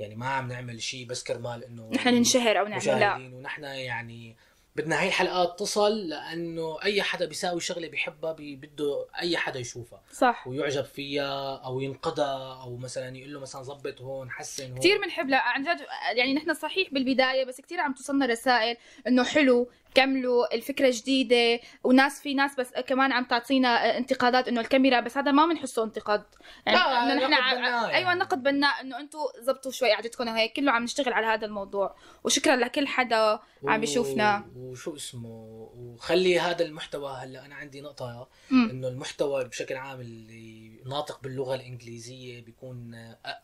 [0.00, 2.96] يعني ما عم نعمل شيء بس كرمال إنه نحن ننشهر أو نعمل لا.
[2.96, 4.36] مشاهدين ونحن يعني
[4.76, 10.02] بدنا هاي الحلقات تصل لأنه أي حدا بيساوي شغلة بيحبها بي- بده أي حدا يشوفها.
[10.12, 10.46] صح.
[10.46, 14.78] ويعجب فيها أو ينقدها أو مثلا يقول له مثلا ظبط هون حسن هون.
[14.78, 15.80] كثير بنحب لا عن جد
[16.16, 22.20] يعني نحن صحيح بالبداية بس كثير عم توصلنا رسائل إنه حلو كملوا الفكرة جديدة وناس
[22.20, 26.22] في ناس بس كمان عم تعطينا انتقادات إنه الكاميرا بس هذا ما بنحسه انتقاد.
[26.66, 27.94] يعني لا، نحن نقد عم- بناء يعني.
[27.94, 31.96] أيوه نقد بناء إنه أنتم زبطوا شوي قعدتكم وهيك كله عم نشتغل على هذا الموضوع.
[32.24, 35.28] وشكرا لكل حدا عم بيشوفنا وشو اسمه
[35.76, 38.28] وخلي هذا المحتوى هلأ أنا عندي نقطة.
[38.50, 42.94] إنه المحتوى بشكل عام اللي ناطق باللغة الإنجليزية بيكون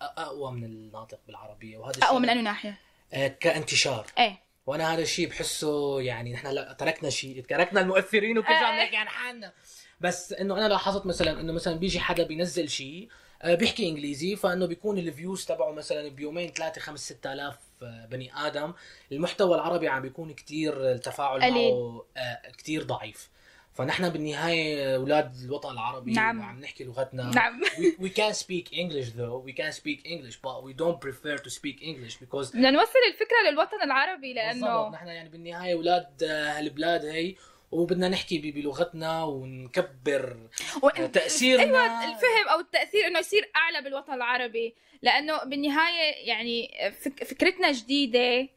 [0.02, 2.78] أقوى من الناطق بالعربية وهذا أقوى من أنه ناحية.
[3.12, 4.06] آه، كانتشار.
[4.18, 4.42] إيه.
[4.66, 8.84] وأنا هذا الشيء بحسه يعني نحن هلا تركنا شيء تركنا المؤثرين وكل شيء عم إيه.
[8.84, 9.52] نحكي عن حالنا
[10.00, 13.08] بس إنه أنا لاحظت مثلا إنه مثلا بيجي حدا بينزل شيء
[13.42, 18.30] آه، بيحكي إنجليزي فإنه بيكون الفيوز تبعه مثلا بيومين ثلاثة خمس ستة آلاف آه، بني
[18.46, 18.72] آدم
[19.12, 21.52] المحتوى العربي عم بيكون كتير التفاعل قليل.
[21.52, 23.30] معه آه، كتير ضعيف
[23.74, 26.40] فنحن بالنهاية أولاد الوطن العربي نعم.
[26.40, 27.30] وعم نحكي لغتنا.
[27.34, 27.60] نعم.
[27.64, 29.42] We, we can speak English though.
[29.46, 33.50] We can speak English but we don't prefer to speak English because بدنا نوصل الفكرة
[33.50, 34.64] للوطن العربي بالضبط.
[34.64, 37.34] لأنه نحن يعني بالنهاية أولاد هالبلاد هي
[37.70, 40.36] وبدنا نحكي بلغتنا ونكبر
[40.82, 40.88] و...
[40.88, 41.64] آه، تأثيرنا.
[41.64, 44.74] أيوه الفهم أو التأثير إنه يصير أعلى بالوطن العربي.
[45.02, 46.70] لأنه بالنهاية يعني
[47.00, 47.24] فك...
[47.24, 48.48] فكرتنا جديدة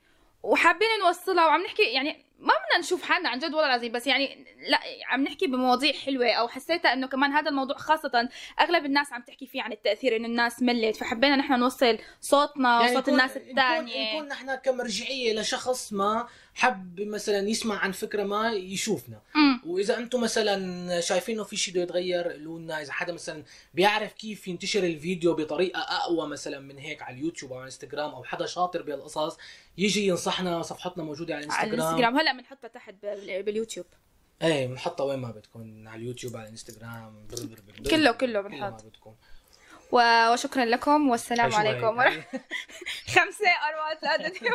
[0.43, 4.45] وحابين نوصلها وعم نحكي يعني ما بدنا نشوف حالنا عن جد والله العظيم بس يعني
[4.67, 8.29] لا عم نحكي بمواضيع حلوة أو حسيتها إنه كمان هذا الموضوع خاصة
[8.59, 12.97] أغلب الناس عم تحكي فيه عن التأثير إنه الناس ملت فحبينا نحن نوصل صوتنا وصوت
[12.97, 14.13] يكون- الناس الثانية.
[14.15, 19.21] نكون نحن كمرجعية لشخص ما حب مثلا يسمع عن فكرة ما يشوفنا.
[19.35, 19.61] أمم.
[19.65, 22.81] وإذا أنتم مثلا شايفين إنه في شيء بده يتغير قولوا لنا.
[22.81, 27.57] إذا حدا مثلا بيعرف كيف ينتشر الفيديو بطريقة أقوى مثلا من هيك على اليوتيوب أو
[27.57, 29.37] على الإنستغرام أو حدا شاطر بهالقصص
[29.77, 31.73] يجي ينصحنا صفحتنا موجودة على على الإنستغرام.
[31.95, 32.17] الإنستغرام.
[32.19, 32.93] هلا بنحطها تحت
[33.29, 33.85] باليوتيوب.
[34.41, 37.27] إيه بنحطها وين ما بدكم على اليوتيوب على الإنستغرام
[37.89, 38.85] كله كله بنحط.
[39.91, 39.97] و...
[40.33, 41.97] وشكرا لكم والسلام عليكم.
[41.97, 42.23] ورحمة
[43.15, 44.49] خمسة أربعة ثلاثة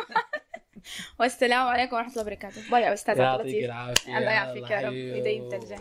[1.19, 2.71] والسلام عليكم ورحمة الله وبركاته.
[2.71, 3.71] باي يا أستاذ عبد اللطيف.
[4.07, 4.93] الله يعافيك يا رب.
[4.93, 5.77] يديم ترجع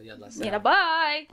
[0.00, 0.48] يلا سلام.
[0.48, 1.28] يلا باي.